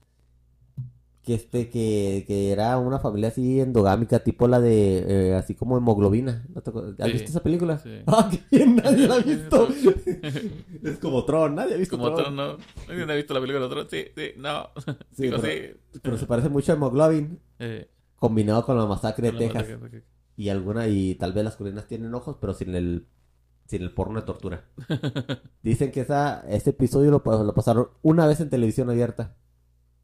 [1.28, 5.76] Que este, que, que era una familia así endogámica, tipo la de, eh, así como
[5.76, 6.46] hemoglobina.
[6.54, 6.94] ¿No te acuerdas?
[6.98, 7.76] ¿Has Sí, visto esa película?
[7.76, 7.90] sí.
[8.06, 9.68] Ah, nadie la ha visto.
[10.84, 12.36] es como Tron, nadie ha visto Como otro, Tron.
[12.36, 12.56] no.
[12.88, 13.90] ¿Alguien ha visto la película del otro?
[13.90, 14.70] Sí, sí, no.
[15.12, 16.00] Sí, Digo, pero, sí.
[16.02, 19.66] pero se parece mucho a Hemoglobin, Eh, combinado con la Masacre de la Texas.
[20.34, 23.06] Y alguna, y tal vez las colinas tienen ojos, pero sin el,
[23.66, 24.64] sin el porno de tortura.
[25.62, 27.22] Dicen que esa, ese episodio lo
[27.54, 29.36] pasaron una vez en televisión abierta.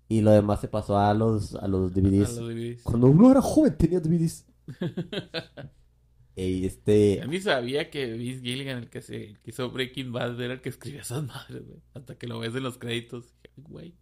[0.09, 2.37] Y lo demás se pasó a los, a los A DVDs.
[2.37, 2.83] los DVDs.
[2.83, 4.47] Cuando uno era joven tenía DVDs.
[6.37, 7.19] y este...
[7.21, 10.55] Yo ni sabía que Vince Gilligan, el que, se, el que hizo Breaking Bad, era
[10.55, 11.81] el que escribía esas madres, güey.
[11.95, 13.35] Hasta que lo ves en los créditos.
[13.57, 13.95] Güey.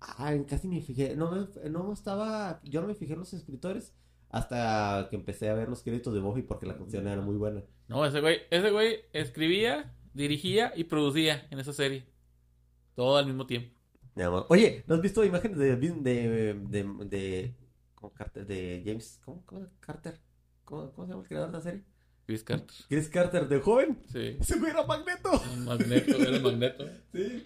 [0.00, 1.16] Ah, casi ni me fijé.
[1.16, 2.60] No, me, no estaba...
[2.64, 3.94] Yo no me fijé en los escritores
[4.34, 7.62] hasta que empecé a ver los créditos de Buffy porque la canción era muy buena.
[7.86, 12.04] No, ese güey, ese güey escribía, dirigía y producía en esa serie.
[12.96, 13.73] Todo al mismo tiempo.
[14.48, 17.54] Oye, ¿no has visto imágenes de de de, de, de,
[17.94, 20.20] ¿cómo Carter, de James ¿cómo, cómo Carter?
[20.64, 21.82] ¿Cómo, cómo se llama el creador de la serie?
[22.26, 22.76] Chris Carter.
[22.88, 23.98] Chris Carter de joven.
[24.10, 24.36] Sí.
[24.40, 25.30] Ese güey era Magneto.
[25.52, 26.84] Un Magneto, era Magneto.
[27.12, 27.44] Sí.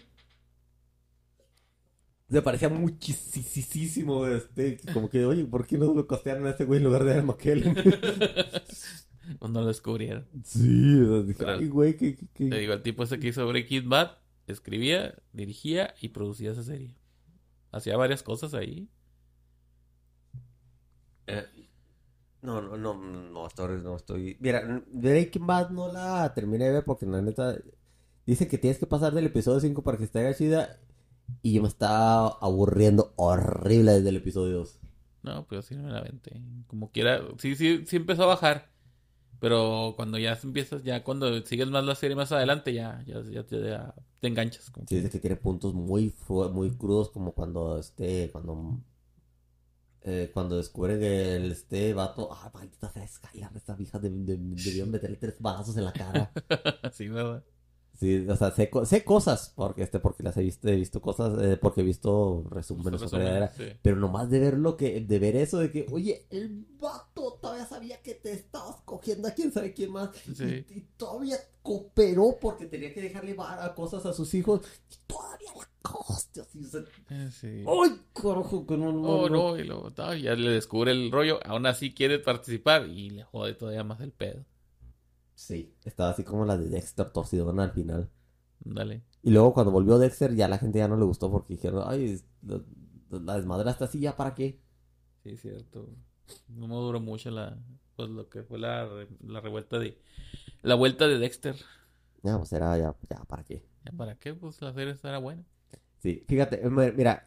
[2.30, 6.76] Se parecía muchísimo, este, como que, oye, ¿por qué no lo costearon a ese güey
[6.78, 7.74] en lugar de a McKellen?
[9.38, 10.26] Cuando lo descubrieron.
[10.44, 13.28] sí, o sea, dije, ay, güey, que, que, que- Te digo, el tipo ese que
[13.28, 14.10] hizo Breaking Bad,
[14.52, 16.96] escribía, dirigía y producía esa serie.
[17.72, 18.88] Hacía varias cosas ahí.
[21.26, 21.46] Eh,
[22.42, 24.36] No, no, no, no estoy, no estoy.
[24.40, 27.58] Mira, Breaking Bad no la terminé de ver porque la neta
[28.26, 30.78] dice que tienes que pasar del episodio 5 para que esté chida
[31.42, 34.80] y yo me estaba aburriendo horrible desde el episodio 2.
[35.22, 36.40] No, pero sí me la aventé.
[36.66, 38.70] Como quiera, sí, sí, sí empezó a bajar.
[39.40, 43.44] Pero cuando ya empiezas, ya cuando sigues más la serie más adelante, ya, ya, ya,
[43.44, 44.70] te- ya te enganchas.
[44.70, 46.14] como Sí, dice que tiene puntos muy,
[46.52, 48.78] muy crudos como cuando este, cuando
[50.02, 54.36] eh, cuando descubren que el este vato, ah, maldita sea Skylar, esta vieja de, de-
[54.38, 56.32] debieron meterle tres balazos en la cara.
[56.92, 57.42] sí, ¿verdad?
[57.98, 61.36] Sí, o sea, sé, sé cosas, porque este, porque las he visto, he visto cosas,
[61.42, 63.64] eh, porque he visto resúmenes Resumen, sí.
[63.82, 67.66] pero nomás de ver lo que, de ver eso de que, oye, el vato todavía
[67.66, 70.64] sabía que te estabas cogiendo a quién sabe quién más, Sí.
[70.70, 74.60] y, y todavía cooperó porque tenía que dejarle a cosas a sus hijos,
[74.92, 76.80] y todavía la coste, así, o sea,
[77.10, 77.64] Eh, sí.
[77.66, 78.00] ¡ay!
[78.14, 79.50] Que no, no, Oh, no.
[79.52, 81.40] no, y luego ya le descubre el rollo.
[81.44, 84.44] Aún así quiere participar y le jode todavía más el pedo.
[85.42, 88.10] Sí, estaba así como la de Dexter torcidona al final.
[88.64, 89.02] Dale.
[89.22, 92.20] Y luego cuando volvió Dexter ya la gente ya no le gustó porque dijeron, ay,
[92.42, 92.60] la,
[93.10, 94.60] la desmadra está así, ¿ya para qué?
[95.22, 95.88] Sí, cierto.
[96.48, 97.56] No me duró mucho la,
[97.96, 98.88] pues lo que fue la,
[99.20, 99.98] la revuelta de...
[100.62, 101.56] La vuelta de Dexter.
[102.22, 103.64] Ya, pues era ya, ya, ¿para qué?
[103.84, 104.34] ¿Ya ¿Para qué?
[104.34, 105.44] Pues la serie estará buena.
[105.98, 107.26] Sí, fíjate, mi- mira,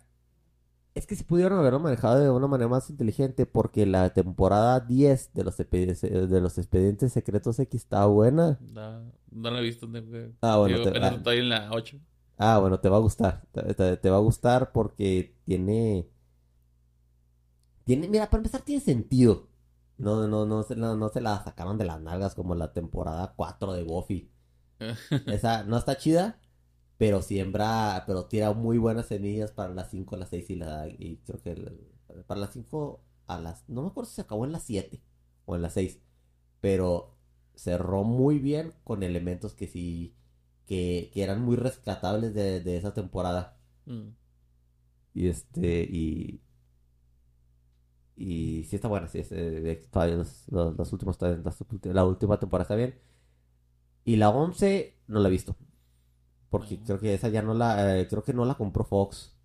[0.94, 5.34] es que si pudieron haberlo manejado de una manera más inteligente porque la temporada 10
[5.34, 8.60] de los, de los expedientes secretos X está buena.
[8.62, 9.88] No, no la he visto.
[9.88, 10.00] No,
[10.42, 11.16] Ah, bueno, Yo te- apenas ah.
[11.16, 11.98] estoy en la 8.
[12.38, 13.44] Ah, bueno, te va a gustar.
[13.52, 16.08] Te, te- te va a gustar porque tiene.
[17.84, 19.48] Tiene, mira, para empezar, tiene sentido.
[19.98, 23.34] No, no, no, se, no, no se la sacaron de las nalgas como la temporada
[23.36, 24.32] 4 de Buffy.
[25.28, 26.39] Esa no está chida,
[27.02, 30.88] pero siembra, pero tira muy buenas semillas para las 5, las 6 y la.
[30.88, 31.88] Y creo que el-
[32.28, 33.68] para las 5 a las.
[33.70, 35.02] No me acuerdo si se acabó en las 7
[35.45, 35.99] o en las 6.
[36.62, 37.18] Pero
[37.56, 40.16] cerró muy bien con elementos que sí.
[40.68, 43.58] Que, que eran muy rescatables de, de esa temporada.
[43.86, 44.10] Mm.
[45.14, 45.84] Y este.
[45.84, 46.41] Y.
[48.16, 49.20] Y sí está buena, sí.
[49.20, 51.43] es, eh, todavía los, los- los últimos, todavía-
[51.93, 52.95] la última temporada está bien.
[54.06, 55.56] Y la 11 no la he visto.
[56.52, 57.97] Porque creo que esa ya no la.
[57.99, 59.36] eh, creo que no la compró Fox.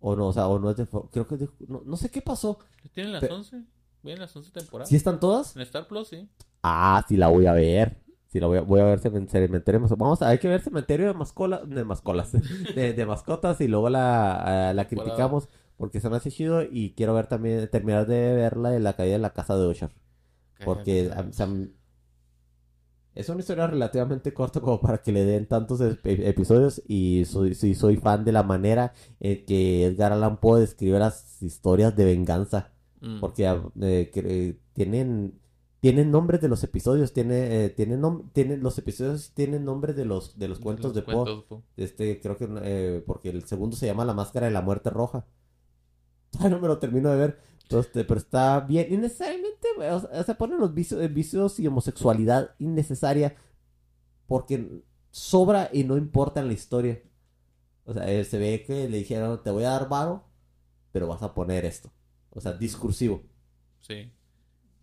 [0.00, 1.08] O no, o sea, o no es de Fox.
[1.12, 2.58] Creo que es de- no, no sé qué pasó.
[2.92, 3.62] ¿Tienen las Pe- 11?
[4.02, 4.88] ¿Vienen las 11 temporadas?
[4.90, 5.54] ¿Sí están todas?
[5.56, 6.28] En Star Plus, sí.
[6.62, 8.02] Ah, sí la voy a ver.
[8.26, 9.80] Sí la voy a, voy a ver Cemen- Cementerio.
[9.80, 12.32] de Vamos a, hay que ver Cementerio de Mascola, de Mascolas,
[12.74, 16.94] de, de mascotas y luego la, ah, la criticamos porque se me hace chido y
[16.94, 19.90] quiero ver también, terminar de ver la de la caída de la casa de Usher.
[20.64, 21.70] Porque a- m-
[23.14, 27.54] es una historia relativamente corta como para que le den tantos ep- episodios y soy,
[27.54, 32.72] soy fan de la manera en que Edgar Allan Poe describe las historias de venganza.
[33.00, 33.20] Mm.
[33.20, 33.46] Porque
[33.80, 35.38] eh, que, tienen
[35.80, 38.00] tienen nombres de los episodios, tiene, eh, tienen,
[38.62, 41.42] los episodios tienen nombres de los de los De cuentos los de Poe.
[41.48, 41.64] po.
[41.76, 45.26] Este, creo que eh, porque el segundo se llama La Máscara de la Muerte Roja.
[46.30, 47.38] Todavía no me lo termino de ver.
[47.62, 48.92] Entonces, pero está bien.
[48.92, 53.36] Innecesariamente, o sea, se ponen los vicios, eh, vicios y homosexualidad innecesaria
[54.26, 57.02] porque sobra y no importa en la historia.
[57.84, 60.24] O sea, eh, se ve que le dijeron, te voy a dar varo,
[60.92, 61.92] pero vas a poner esto.
[62.30, 63.22] O sea, discursivo.
[63.80, 64.10] Sí.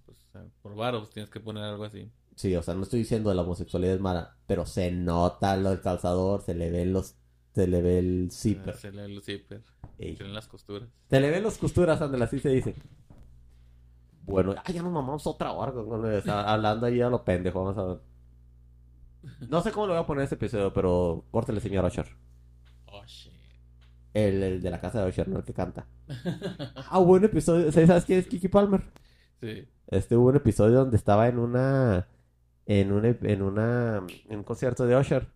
[0.05, 0.17] Pues,
[0.61, 2.11] por varo, pues, tienes que poner algo así.
[2.35, 5.81] Sí, o sea, no estoy diciendo la homosexualidad es mala, pero se nota lo del
[5.81, 7.15] calzador, se le ven los,
[7.53, 8.75] se le ve el zipper.
[8.75, 9.61] Se le el zipper.
[9.97, 10.89] Leen las costuras.
[11.09, 12.75] Se le ven las costuras, Ándale, así se dice.
[14.23, 15.73] Bueno, ya nos mamamos otra hora
[16.51, 17.99] hablando ahí a lo pendejo, vamos a ver.
[19.49, 22.07] No sé cómo le voy a poner este episodio, pero córtele, señor Usher.
[22.85, 23.33] Oh, shit.
[24.13, 25.87] El, el de la casa de Usher, no el que canta.
[26.89, 28.83] Ah, hubo un episodio, ¿sabes quién es Kiki Palmer?
[29.41, 29.67] sí.
[29.87, 32.07] Este hubo un episodio donde estaba en una.
[32.67, 33.07] En una.
[33.07, 34.03] En una.
[34.29, 35.27] En un concierto de Usher.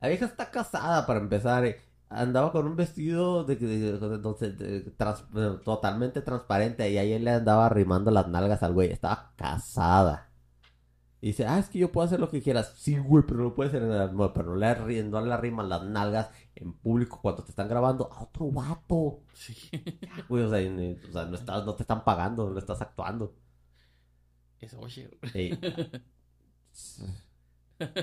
[0.00, 1.64] La vieja está casada para empezar.
[1.64, 1.80] eh.
[2.08, 7.12] Andaba con un vestido de, de- de- de- de- trans- eh, totalmente transparente y ahí
[7.12, 8.90] él le andaba arrimando las nalgas al güey.
[8.90, 10.26] Estaba casada.
[11.20, 12.72] Y dice, ah, es que yo puedo hacer lo que quieras.
[12.76, 15.68] Sí, güey, pero no puede ser en el- no, pero no le, no le arriman
[15.68, 19.20] las nalgas en público cuando te están grabando a otro vato.
[19.34, 19.54] Sí.
[20.28, 23.34] Güey, o sea, y- o sea, no, estás, no te están pagando, no estás actuando.
[24.58, 25.16] Es Usher.
[25.34, 25.58] Ey.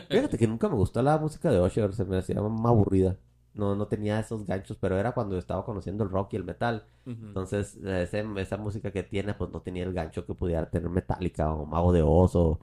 [0.10, 3.18] Fíjate que nunca me gustó la música de Usher, se me hacía más aburrida.
[3.54, 6.86] No, no tenía esos ganchos, pero era cuando estaba conociendo el rock y el metal.
[7.06, 11.52] Entonces, ese- esa música que tiene, pues no tenía el gancho que pudiera tener Metallica
[11.54, 12.60] o Mago de Oso,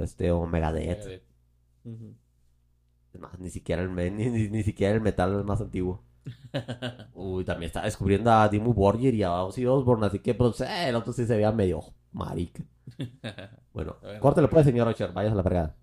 [0.00, 1.22] este, o Megadeth.
[3.18, 6.02] Más, ni siquiera el, ni, ni- ni siquiera el metal es más antiguo.
[7.14, 10.88] Uy, también estaba descubriendo a Dimmu Borgir y a Ozzy Osbourne, así que pues eh,
[10.88, 11.80] el otro sí se veía medio
[12.12, 12.64] marica.
[13.72, 14.20] Bueno, Bueno.
[14.20, 15.74] córtelo pues, señor Usher, vayas a la fregada.